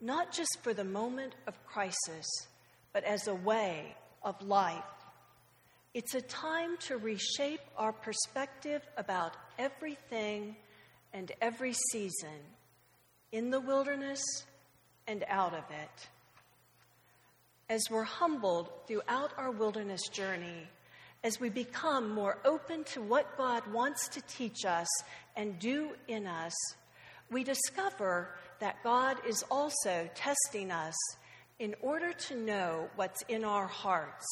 not 0.00 0.32
just 0.32 0.58
for 0.62 0.74
the 0.74 0.84
moment 0.84 1.34
of 1.46 1.54
crisis 1.66 2.26
but 2.92 3.04
as 3.04 3.26
a 3.26 3.34
way 3.34 3.94
of 4.22 4.40
life. 4.42 4.82
It's 5.94 6.14
a 6.14 6.20
time 6.22 6.76
to 6.88 6.96
reshape 6.96 7.60
our 7.76 7.92
perspective 7.92 8.82
about 8.96 9.34
everything 9.58 10.56
and 11.12 11.30
every 11.40 11.74
season, 11.90 12.40
in 13.32 13.50
the 13.50 13.60
wilderness 13.60 14.22
and 15.06 15.24
out 15.28 15.54
of 15.54 15.64
it. 15.70 16.08
As 17.68 17.82
we're 17.90 18.02
humbled 18.02 18.70
throughout 18.86 19.32
our 19.38 19.50
wilderness 19.50 20.06
journey, 20.08 20.68
as 21.24 21.40
we 21.40 21.48
become 21.48 22.14
more 22.14 22.38
open 22.44 22.84
to 22.84 23.00
what 23.00 23.36
God 23.36 23.66
wants 23.72 24.08
to 24.08 24.20
teach 24.22 24.64
us 24.64 24.88
and 25.36 25.58
do 25.58 25.90
in 26.08 26.26
us, 26.26 26.52
we 27.30 27.42
discover 27.44 28.28
that 28.60 28.82
God 28.84 29.16
is 29.26 29.42
also 29.50 30.08
testing 30.14 30.70
us 30.70 30.94
in 31.58 31.74
order 31.80 32.12
to 32.12 32.36
know 32.36 32.88
what's 32.96 33.22
in 33.28 33.44
our 33.44 33.66
hearts, 33.66 34.26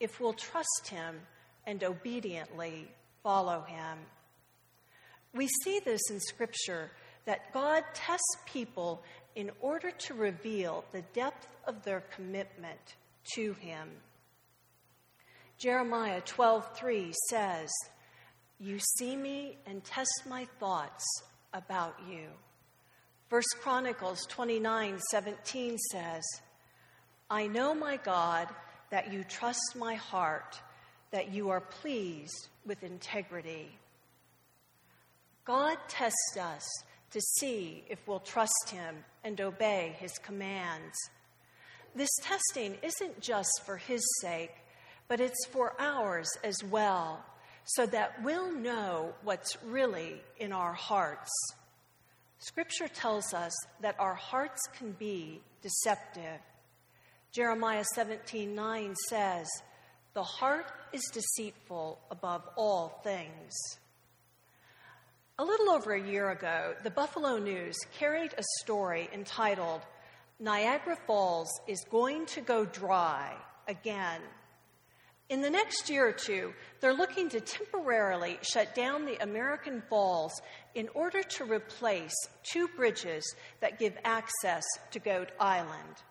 if 0.00 0.20
we'll 0.20 0.32
trust 0.32 0.88
Him 0.88 1.20
and 1.66 1.84
obediently 1.84 2.88
follow 3.22 3.62
Him. 3.62 3.98
We 5.34 5.48
see 5.64 5.80
this 5.84 6.00
in 6.10 6.20
Scripture 6.20 6.90
that 7.24 7.52
God 7.52 7.84
tests 7.94 8.36
people 8.46 9.02
in 9.34 9.50
order 9.60 9.90
to 9.90 10.14
reveal 10.14 10.84
the 10.92 11.02
depth 11.14 11.48
of 11.66 11.82
their 11.84 12.00
commitment 12.14 12.96
to 13.34 13.54
Him. 13.54 13.88
Jeremiah 15.58 16.20
12:3 16.22 17.12
says, 17.30 17.70
"You 18.58 18.78
see 18.78 19.16
me 19.16 19.58
and 19.66 19.84
test 19.84 20.24
my 20.26 20.46
thoughts 20.58 21.04
about 21.52 22.00
you." 22.08 22.30
First 23.28 23.56
Chronicles 23.60 24.26
29:17 24.26 25.78
says, 25.78 26.22
I 27.32 27.46
know, 27.46 27.74
my 27.74 27.96
God, 27.96 28.54
that 28.90 29.10
you 29.10 29.24
trust 29.24 29.74
my 29.74 29.94
heart, 29.94 30.60
that 31.12 31.30
you 31.30 31.48
are 31.48 31.62
pleased 31.62 32.48
with 32.66 32.82
integrity. 32.82 33.78
God 35.46 35.78
tests 35.88 36.36
us 36.36 36.62
to 37.12 37.20
see 37.20 37.84
if 37.88 37.98
we'll 38.06 38.20
trust 38.20 38.70
him 38.70 39.04
and 39.22 39.40
obey 39.40 39.94
his 39.98 40.12
commands. 40.18 40.96
This 41.94 42.10
testing 42.22 42.76
isn't 42.82 43.20
just 43.20 43.62
for 43.64 43.76
his 43.76 44.02
sake, 44.20 44.54
but 45.08 45.20
it's 45.20 45.46
for 45.50 45.74
ours 45.78 46.28
as 46.42 46.56
well, 46.64 47.24
so 47.64 47.86
that 47.86 48.22
we'll 48.22 48.50
know 48.50 49.12
what's 49.22 49.62
really 49.62 50.22
in 50.38 50.52
our 50.52 50.72
hearts. 50.72 51.30
Scripture 52.38 52.88
tells 52.88 53.34
us 53.34 53.52
that 53.82 53.94
our 54.00 54.14
hearts 54.14 54.60
can 54.76 54.92
be 54.92 55.40
deceptive. 55.60 56.40
Jeremiah 57.30 57.84
17 57.94 58.54
9 58.54 58.94
says, 59.08 59.46
The 60.14 60.22
heart 60.22 60.72
is 60.92 61.02
deceitful 61.12 62.00
above 62.10 62.42
all 62.56 63.00
things. 63.04 63.52
A 65.38 65.44
little 65.44 65.70
over 65.70 65.94
a 65.94 66.10
year 66.10 66.30
ago, 66.30 66.74
the 66.82 66.90
Buffalo 66.90 67.38
News 67.38 67.76
carried 67.98 68.34
a 68.36 68.42
story 68.60 69.08
entitled, 69.14 69.80
Niagara 70.38 70.96
Falls 71.06 71.48
is 71.66 71.82
going 71.90 72.26
to 72.26 72.42
go 72.42 72.66
dry 72.66 73.34
again. 73.66 74.20
In 75.30 75.40
the 75.40 75.48
next 75.48 75.88
year 75.88 76.06
or 76.06 76.12
two, 76.12 76.52
they're 76.80 76.92
looking 76.92 77.30
to 77.30 77.40
temporarily 77.40 78.38
shut 78.42 78.74
down 78.74 79.06
the 79.06 79.22
American 79.22 79.82
Falls 79.88 80.32
in 80.74 80.90
order 80.94 81.22
to 81.22 81.44
replace 81.44 82.14
two 82.42 82.68
bridges 82.76 83.24
that 83.60 83.78
give 83.78 83.96
access 84.04 84.64
to 84.90 84.98
Goat 84.98 85.30
Island. 85.40 86.02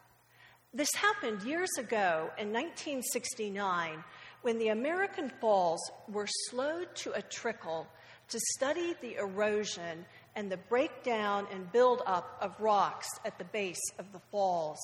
This 0.74 0.90
happened 0.96 1.44
years 1.44 1.70
ago 1.78 2.32
in 2.40 2.52
1969 2.52 4.04
when 4.42 4.58
the 4.58 4.70
American 4.70 5.32
Falls 5.40 5.92
were 6.10 6.28
slowed 6.50 6.96
to 6.96 7.12
a 7.12 7.22
trickle 7.22 7.86
to 8.32 8.40
study 8.56 8.96
the 9.02 9.16
erosion 9.18 10.06
and 10.36 10.50
the 10.50 10.58
breakdown 10.58 11.46
and 11.52 11.72
buildup 11.72 12.38
of 12.42 12.60
rocks 12.60 13.08
at 13.26 13.38
the 13.38 13.44
base 13.46 13.82
of 14.00 14.12
the 14.14 14.22
falls. 14.32 14.80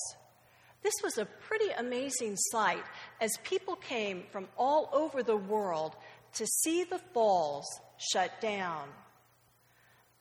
This 0.83 0.93
was 1.03 1.17
a 1.17 1.25
pretty 1.25 1.69
amazing 1.77 2.35
sight 2.51 2.83
as 3.21 3.31
people 3.43 3.75
came 3.77 4.23
from 4.31 4.47
all 4.57 4.89
over 4.91 5.23
the 5.23 5.37
world 5.37 5.95
to 6.33 6.45
see 6.45 6.83
the 6.83 6.99
falls 7.13 7.65
shut 7.97 8.39
down. 8.41 8.87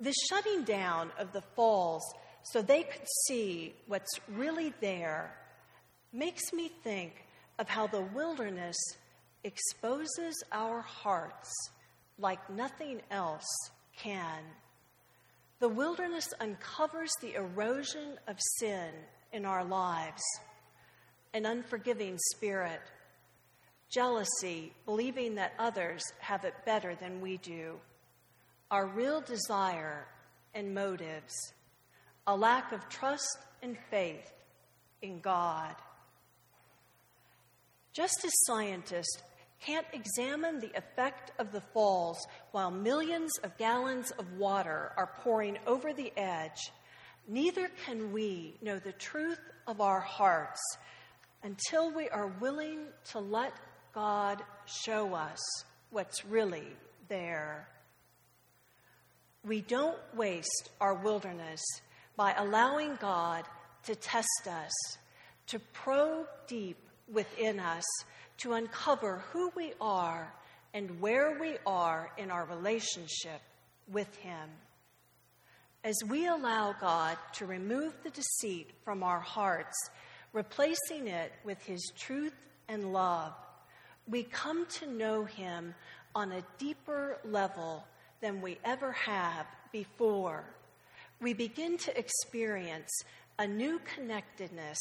The 0.01 0.15
shutting 0.29 0.63
down 0.63 1.11
of 1.19 1.33
the 1.33 1.43
falls 1.55 2.03
so 2.45 2.63
they 2.63 2.85
could 2.85 3.07
see 3.27 3.75
what's 3.87 4.21
really 4.29 4.73
there 4.81 5.37
makes 6.13 6.53
me 6.53 6.71
think 6.85 7.27
of 7.59 7.69
how 7.69 7.89
the 7.89 8.03
wilderness 8.03 8.77
exposes 9.43 10.35
our 10.53 10.81
hearts 10.81 11.51
like 12.19 12.51
nothing 12.51 13.01
else 13.11 13.47
can. 13.97 14.43
The 15.59 15.69
wilderness 15.69 16.29
uncovers 16.41 17.13
the 17.21 17.35
erosion 17.35 18.19
of 18.29 18.37
sin 18.59 18.91
in 19.33 19.45
our 19.45 19.65
lives, 19.65 20.23
an 21.33 21.47
unforgiving 21.47 22.19
spirit, 22.33 22.81
jealousy, 23.91 24.73
believing 24.85 25.35
that 25.37 25.55
others 25.59 26.03
have 26.21 26.45
it 26.45 26.55
better 26.65 26.95
than 26.95 27.21
we 27.21 27.37
do, 27.39 27.77
our 28.71 28.87
real 28.87 29.21
desire 29.21 30.07
and 30.55 30.75
motives, 30.75 31.35
a 32.27 32.37
lack 32.37 32.73
of 32.73 32.89
trust 32.89 33.39
and 33.63 33.77
faith 33.91 34.33
in 35.03 35.21
God. 35.21 35.75
Just 37.93 38.25
as 38.25 38.33
scientists 38.45 39.23
can't 39.67 39.87
examine 39.93 40.61
the 40.61 40.71
effect 40.77 41.33
of 41.41 41.51
the 41.51 41.61
falls 41.61 42.25
while 42.53 42.71
millions 42.71 43.33
of 43.43 43.57
gallons 43.59 44.13
of 44.13 44.39
water 44.39 44.93
are 44.97 45.11
pouring 45.23 45.59
over 45.67 45.93
the 45.93 46.13
edge, 46.17 46.71
neither 47.27 47.69
can 47.85 48.13
we 48.13 48.55
know 48.63 48.79
the 48.79 48.93
truth 48.93 49.41
of 49.67 49.81
our 49.81 49.99
hearts 50.01 50.61
until 51.43 51.93
we 51.93 52.09
are 52.11 52.29
willing 52.41 52.79
to 53.11 53.19
let 53.19 53.53
God 53.93 54.41
show 54.67 55.15
us 55.15 55.41
what's 55.91 56.25
really 56.25 56.69
there. 57.09 57.69
We 59.45 59.63
don't 59.63 59.99
waste 60.15 60.71
our 60.81 60.95
wilderness 60.95 61.63
by 62.17 62.35
allowing 62.35 62.97
God 63.01 63.45
to 63.85 63.97
test 63.97 64.49
us, 64.49 64.73
to 65.49 65.59
probe 65.73 66.27
deep 66.47 66.79
within 67.13 67.59
us 67.59 67.85
to 68.39 68.53
uncover 68.53 69.23
who 69.33 69.51
we 69.57 69.73
are 69.81 70.33
and 70.75 71.01
where 71.01 71.39
we 71.41 71.57
are 71.67 72.11
in 72.19 72.31
our 72.31 72.45
relationship 72.45 73.41
with 73.91 74.15
Him. 74.17 74.51
As 75.85 75.97
we 76.09 76.27
allow 76.27 76.75
God 76.81 77.17
to 77.35 77.47
remove 77.47 77.95
the 78.03 78.11
deceit 78.11 78.71
from 78.85 79.03
our 79.03 79.21
hearts, 79.21 79.77
replacing 80.33 81.07
it 81.07 81.33
with 81.45 81.63
His 81.63 81.93
truth 81.97 82.35
and 82.69 82.93
love, 82.93 83.33
we 84.09 84.25
come 84.25 84.67
to 84.81 84.87
know 84.87 85.25
Him 85.25 85.75
on 86.15 86.33
a 86.33 86.45
deeper 86.59 87.19
level 87.25 87.85
than 88.21 88.43
we 88.43 88.59
ever 88.65 88.93
have 88.93 89.47
before. 89.73 90.45
We 91.21 91.33
begin 91.33 91.79
to 91.79 91.99
experience 91.99 92.91
a 93.39 93.47
new 93.47 93.81
connectedness, 93.95 94.79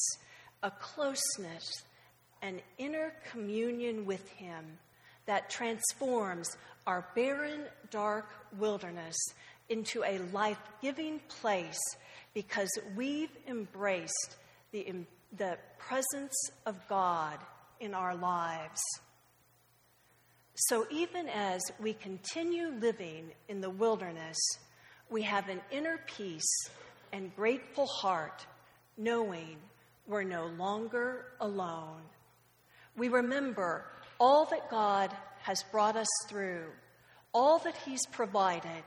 a 0.63 0.71
closeness 0.71 1.83
an 2.45 2.61
inner 2.77 3.11
communion 3.31 4.05
with 4.05 4.29
Him 4.29 4.77
that 5.25 5.49
transforms 5.49 6.47
our 6.85 7.07
barren, 7.15 7.61
dark 7.89 8.29
wilderness 8.59 9.15
into 9.67 10.03
a 10.03 10.19
life 10.31 10.59
giving 10.79 11.19
place 11.41 11.81
because 12.35 12.69
we've 12.95 13.35
embraced 13.47 14.35
the, 14.71 14.93
the 15.35 15.57
presence 15.79 16.35
of 16.67 16.75
God 16.87 17.39
in 17.79 17.95
our 17.95 18.15
lives. 18.15 18.79
So, 20.53 20.85
even 20.91 21.27
as 21.27 21.61
we 21.81 21.93
continue 21.93 22.67
living 22.79 23.31
in 23.49 23.59
the 23.59 23.71
wilderness, 23.71 24.37
we 25.09 25.23
have 25.23 25.49
an 25.49 25.61
inner 25.71 25.99
peace 26.05 26.69
and 27.11 27.35
grateful 27.35 27.87
heart, 27.87 28.45
knowing 28.97 29.57
we're 30.07 30.23
no 30.23 30.45
longer 30.45 31.25
alone 31.41 32.03
we 32.97 33.09
remember 33.09 33.85
all 34.19 34.45
that 34.45 34.69
God 34.69 35.11
has 35.41 35.63
brought 35.71 35.95
us 35.95 36.07
through, 36.27 36.65
all 37.33 37.59
that 37.59 37.75
He's 37.85 38.05
provided, 38.07 38.83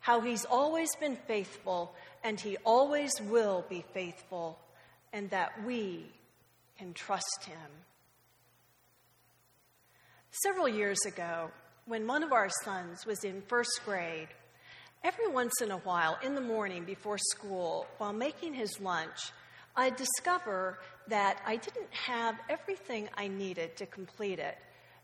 how 0.00 0.20
He's 0.20 0.44
always 0.44 0.94
been 0.96 1.16
faithful 1.26 1.94
and 2.24 2.40
He 2.40 2.56
always 2.64 3.12
will 3.20 3.64
be 3.68 3.84
faithful, 3.94 4.58
and 5.12 5.30
that 5.30 5.64
we 5.64 6.04
can 6.78 6.92
trust 6.92 7.44
Him. 7.46 7.70
Several 10.30 10.68
years 10.68 10.98
ago, 11.06 11.50
when 11.86 12.06
one 12.06 12.22
of 12.22 12.32
our 12.32 12.48
sons 12.62 13.04
was 13.04 13.24
in 13.24 13.42
first 13.48 13.80
grade, 13.84 14.28
every 15.02 15.28
once 15.28 15.60
in 15.60 15.70
a 15.70 15.78
while 15.78 16.18
in 16.22 16.34
the 16.34 16.40
morning 16.40 16.84
before 16.84 17.18
school, 17.18 17.86
while 17.98 18.12
making 18.12 18.54
his 18.54 18.80
lunch, 18.80 19.32
I'd 19.76 19.96
discover 19.96 20.78
that 21.08 21.40
I 21.46 21.56
didn't 21.56 21.92
have 21.92 22.36
everything 22.48 23.08
I 23.16 23.28
needed 23.28 23.76
to 23.76 23.86
complete 23.86 24.38
it. 24.38 24.56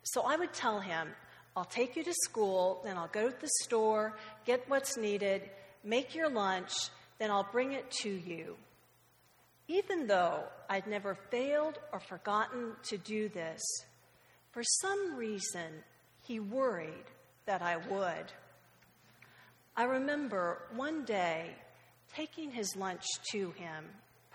So 0.02 0.22
I 0.22 0.36
would 0.36 0.52
tell 0.52 0.80
him, 0.80 1.08
I'll 1.56 1.64
take 1.64 1.96
you 1.96 2.04
to 2.04 2.12
school, 2.24 2.82
then 2.84 2.96
I'll 2.96 3.08
go 3.08 3.30
to 3.30 3.40
the 3.40 3.48
store, 3.62 4.16
get 4.44 4.68
what's 4.68 4.96
needed, 4.96 5.42
make 5.82 6.14
your 6.14 6.28
lunch, 6.28 6.72
then 7.18 7.30
I'll 7.30 7.48
bring 7.50 7.72
it 7.72 7.90
to 8.02 8.10
you. 8.10 8.56
Even 9.68 10.06
though 10.06 10.44
I'd 10.68 10.86
never 10.86 11.16
failed 11.30 11.78
or 11.92 12.00
forgotten 12.00 12.72
to 12.84 12.98
do 12.98 13.28
this, 13.28 13.62
for 14.52 14.62
some 14.62 15.16
reason 15.16 15.82
he 16.22 16.40
worried 16.40 17.04
that 17.46 17.62
I 17.62 17.76
would. 17.76 18.32
I 19.76 19.84
remember 19.84 20.62
one 20.74 21.04
day 21.04 21.50
taking 22.14 22.50
his 22.50 22.76
lunch 22.76 23.04
to 23.32 23.50
him, 23.52 23.84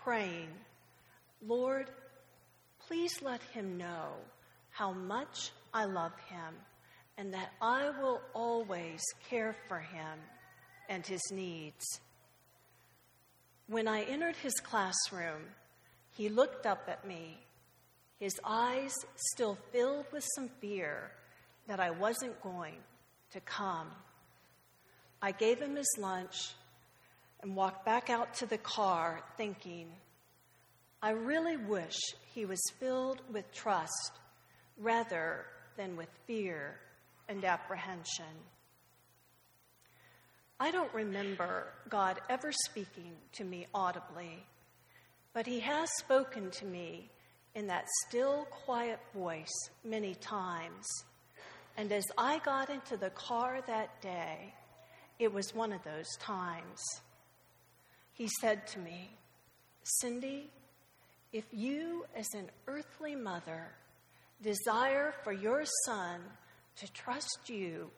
praying, 0.02 0.48
Lord, 1.46 1.90
please 2.86 3.12
let 3.22 3.42
him 3.42 3.76
know 3.76 4.14
how 4.70 4.92
much 4.92 5.50
I 5.72 5.84
love 5.84 6.12
him 6.28 6.54
and 7.18 7.32
that 7.34 7.52
I 7.60 7.90
will 8.00 8.20
always 8.34 9.00
care 9.28 9.54
for 9.68 9.78
him 9.78 10.18
and 10.88 11.06
his 11.06 11.22
needs. 11.30 11.84
When 13.66 13.86
I 13.86 14.02
entered 14.02 14.36
his 14.36 14.54
classroom, 14.54 15.42
he 16.16 16.28
looked 16.28 16.66
up 16.66 16.84
at 16.88 17.06
me, 17.06 17.38
his 18.18 18.38
eyes 18.44 18.92
still 19.32 19.56
filled 19.72 20.06
with 20.12 20.24
some 20.34 20.48
fear 20.60 21.10
that 21.66 21.80
I 21.80 21.90
wasn't 21.90 22.40
going 22.42 22.76
to 23.32 23.40
come. 23.40 23.88
I 25.20 25.32
gave 25.32 25.60
him 25.60 25.76
his 25.76 25.96
lunch 25.98 26.54
and 27.42 27.56
walked 27.56 27.84
back 27.84 28.08
out 28.08 28.34
to 28.34 28.46
the 28.46 28.58
car 28.58 29.20
thinking, 29.36 29.88
I 31.02 31.10
really 31.10 31.56
wish 31.56 31.96
he 32.34 32.44
was 32.44 32.62
filled 32.78 33.20
with 33.32 33.52
trust 33.52 34.12
rather 34.78 35.46
than 35.76 35.96
with 35.96 36.08
fear 36.26 36.76
and 37.28 37.44
apprehension. 37.44 38.24
I 40.60 40.70
don't 40.70 40.94
remember 40.94 41.66
God 41.88 42.20
ever 42.30 42.52
speaking 42.52 43.12
to 43.32 43.44
me 43.44 43.66
audibly, 43.74 44.46
but 45.32 45.44
he 45.44 45.58
has 45.60 45.90
spoken 45.98 46.50
to 46.52 46.64
me 46.64 47.10
in 47.54 47.66
that 47.66 47.88
still, 48.06 48.46
quiet 48.64 49.00
voice 49.12 49.70
many 49.84 50.14
times. 50.14 50.86
And 51.76 51.90
as 51.90 52.04
I 52.16 52.38
got 52.38 52.70
into 52.70 52.96
the 52.96 53.10
car 53.10 53.60
that 53.66 54.00
day, 54.00 54.54
it 55.18 55.32
was 55.32 55.54
one 55.54 55.72
of 55.72 55.82
those 55.82 56.08
times. 56.20 56.80
He 58.14 58.28
said 58.40 58.66
to 58.68 58.78
me, 58.78 59.10
Cindy, 59.82 60.50
if 61.32 61.44
you, 61.50 62.04
as 62.14 62.26
an 62.34 62.50
earthly 62.66 63.16
mother, 63.16 63.68
desire 64.42 65.14
for 65.24 65.32
your 65.32 65.64
son 65.86 66.20
to 66.76 66.92
trust 66.92 67.48
you 67.48 67.90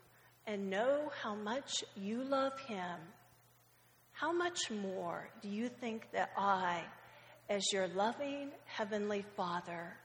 and 0.47 0.71
know 0.71 1.11
how 1.23 1.35
much 1.35 1.85
you 1.97 2.23
love 2.23 2.59
him, 2.61 2.99
how 4.13 4.33
much 4.33 4.71
more 4.71 5.29
do 5.43 5.49
you 5.49 5.69
think 5.69 6.07
that 6.13 6.31
I, 6.39 6.83
as 7.49 7.63
your 7.73 7.89
loving 7.89 8.51
Heavenly 8.67 9.25
Father, 9.37 9.97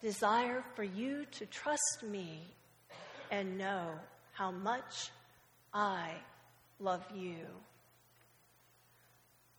desire 0.00 0.64
for 0.74 0.84
you 0.84 1.26
to 1.32 1.46
trust 1.46 2.02
me 2.02 2.42
and 3.30 3.58
know 3.58 3.90
how 4.32 4.50
much 4.50 5.10
I 5.72 6.12
love 6.80 7.04
you? 7.14 7.46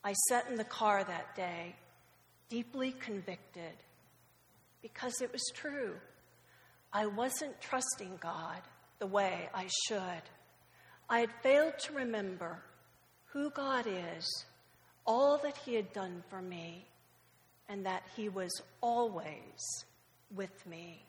I 0.06 0.14
sat 0.30 0.48
in 0.52 0.56
the 0.56 0.64
car 0.64 1.04
that 1.04 1.36
day 1.36 1.76
deeply 2.48 2.92
convicted 2.92 3.74
because 4.84 5.20
it 5.20 5.32
was 5.34 5.42
true. 5.56 5.96
I 6.94 7.08
wasn't 7.08 7.60
trusting 7.60 8.20
God 8.22 8.62
the 9.00 9.08
way 9.08 9.50
I 9.52 9.68
should. 9.88 10.22
I 11.10 11.22
had 11.22 11.32
failed 11.42 11.74
to 11.80 11.94
remember 11.94 12.60
who 13.34 13.50
God 13.50 13.88
is, 13.88 14.46
all 15.08 15.40
that 15.40 15.58
He 15.58 15.74
had 15.74 15.92
done 15.92 16.24
for 16.30 16.40
me, 16.40 16.86
and 17.68 17.84
that 17.88 18.04
He 18.16 18.30
was 18.30 18.62
always 18.82 19.86
with 20.36 20.68
me. 20.68 21.04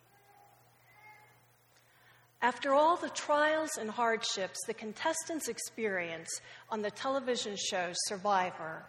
After 2.43 2.75
all 2.75 2.97
the 2.97 3.09
trials 3.11 3.79
and 3.79 3.91
hardships 3.91 4.59
the 4.67 4.75
contestants 4.75 5.49
experience 5.49 6.29
on 6.69 6.83
the 6.83 6.91
television 6.91 7.57
show 7.57 7.91
Survivor, 8.07 8.85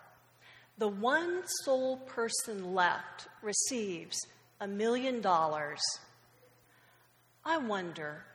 the 0.77 0.87
one 0.87 1.43
sole 1.63 1.97
person 1.97 2.75
left 2.75 3.27
receives 3.41 4.17
a 4.59 4.67
million 4.67 5.21
dollars. 5.21 5.81
I 7.45 7.57
wonder, 7.57 8.25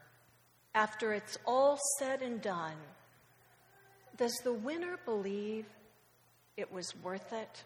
after 0.75 1.13
it's 1.13 1.39
all 1.45 1.79
said 1.99 2.23
and 2.23 2.41
done, 2.41 2.77
does 4.17 4.35
the 4.43 4.53
winner 4.53 4.99
believe 5.05 5.67
it 6.57 6.73
was 6.73 6.93
worth 7.03 7.33
it? 7.33 7.65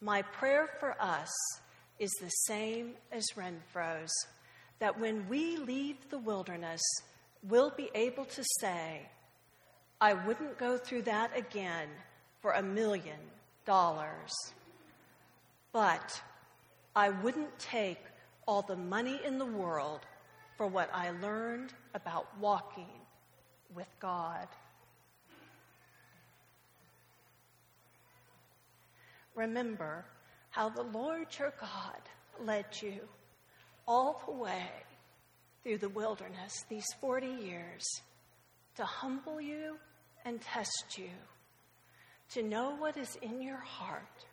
My 0.00 0.22
prayer 0.22 0.68
for 0.78 0.94
us 1.00 1.32
is 1.98 2.12
the 2.20 2.28
same 2.28 2.94
as 3.12 3.24
Renfroe's 3.36 4.12
that 4.84 5.00
when 5.00 5.26
we 5.30 5.56
leave 5.56 5.96
the 6.10 6.18
wilderness, 6.18 6.82
we'll 7.48 7.70
be 7.70 7.88
able 7.94 8.26
to 8.26 8.44
say, 8.60 9.00
I 9.98 10.12
wouldn't 10.12 10.58
go 10.58 10.76
through 10.76 11.04
that 11.04 11.34
again 11.34 11.88
for 12.42 12.50
a 12.50 12.62
million 12.62 13.16
dollars. 13.64 14.30
But 15.72 16.20
I 16.94 17.08
wouldn't 17.08 17.58
take 17.58 18.04
all 18.46 18.60
the 18.60 18.76
money 18.76 19.18
in 19.24 19.38
the 19.38 19.46
world 19.46 20.00
for 20.58 20.66
what 20.66 20.90
I 20.92 21.12
learned 21.12 21.72
about 21.94 22.26
walking 22.38 23.00
with 23.74 23.88
God. 24.00 24.48
Remember 29.34 30.04
how 30.50 30.68
the 30.68 30.82
Lord 30.82 31.28
your 31.38 31.54
God 31.58 32.02
led 32.38 32.66
you 32.82 33.00
all 33.86 34.22
the 34.26 34.32
way 34.32 34.68
through 35.62 35.78
the 35.78 35.88
wilderness 35.88 36.64
these 36.68 36.86
40 37.00 37.26
years 37.26 37.84
to 38.76 38.84
humble 38.84 39.40
you 39.40 39.76
and 40.24 40.40
test 40.40 40.96
you, 40.96 41.10
to 42.30 42.42
know 42.42 42.74
what 42.76 42.96
is 42.96 43.16
in 43.22 43.42
your 43.42 43.58
heart, 43.58 44.24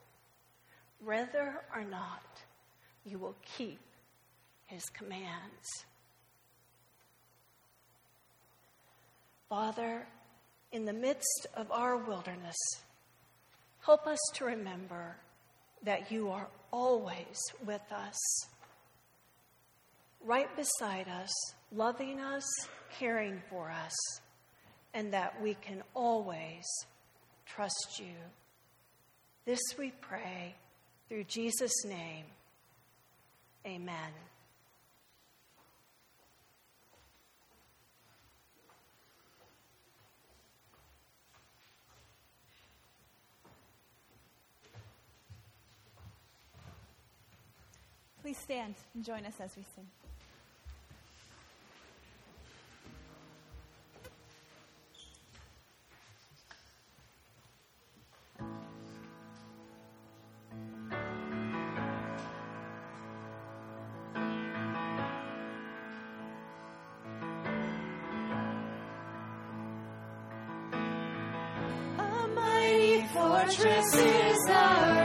whether 1.03 1.61
or 1.75 1.83
not 1.83 2.23
you 3.05 3.17
will 3.17 3.35
keep 3.57 3.79
his 4.67 4.83
commands. 4.89 5.85
Father, 9.49 10.07
in 10.71 10.85
the 10.85 10.93
midst 10.93 11.47
of 11.55 11.69
our 11.71 11.97
wilderness, 11.97 12.55
help 13.81 14.07
us 14.07 14.19
to 14.35 14.45
remember 14.45 15.17
that 15.83 16.11
you 16.11 16.29
are 16.29 16.47
always 16.71 17.37
with 17.65 17.81
us, 17.91 18.17
right 20.25 20.49
beside 20.55 21.07
us, 21.07 21.31
loving 21.71 22.19
us, 22.19 22.43
caring 22.97 23.41
for 23.49 23.71
us, 23.71 23.93
and 24.93 25.13
that 25.13 25.41
we 25.41 25.55
can 25.55 25.81
always 25.93 26.65
trust 27.45 27.99
you. 27.99 28.15
This 29.45 29.61
we 29.77 29.91
pray 30.01 30.55
through 31.09 31.23
Jesus' 31.25 31.85
name. 31.85 32.25
Amen. 33.65 34.11
Please 48.21 48.37
stand 48.37 48.75
and 48.93 49.03
join 49.03 49.25
us 49.25 49.33
as 49.41 49.57
we 49.57 49.63
sing. 49.75 50.00
Fortress 73.55 73.93
is 73.95 74.49
our 74.49 75.00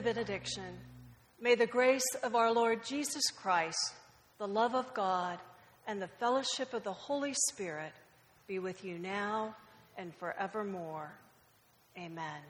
the 0.00 0.14
benediction. 0.14 0.78
May 1.40 1.54
the 1.54 1.66
grace 1.66 2.06
of 2.22 2.34
our 2.34 2.52
Lord 2.52 2.84
Jesus 2.84 3.24
Christ, 3.30 3.92
the 4.38 4.48
love 4.48 4.74
of 4.74 4.94
God, 4.94 5.38
and 5.86 6.00
the 6.00 6.08
fellowship 6.08 6.72
of 6.72 6.84
the 6.84 6.92
Holy 6.92 7.34
Spirit 7.50 7.92
be 8.46 8.58
with 8.58 8.84
you 8.84 8.98
now 8.98 9.54
and 9.98 10.14
forevermore. 10.14 11.12
Amen. 11.98 12.40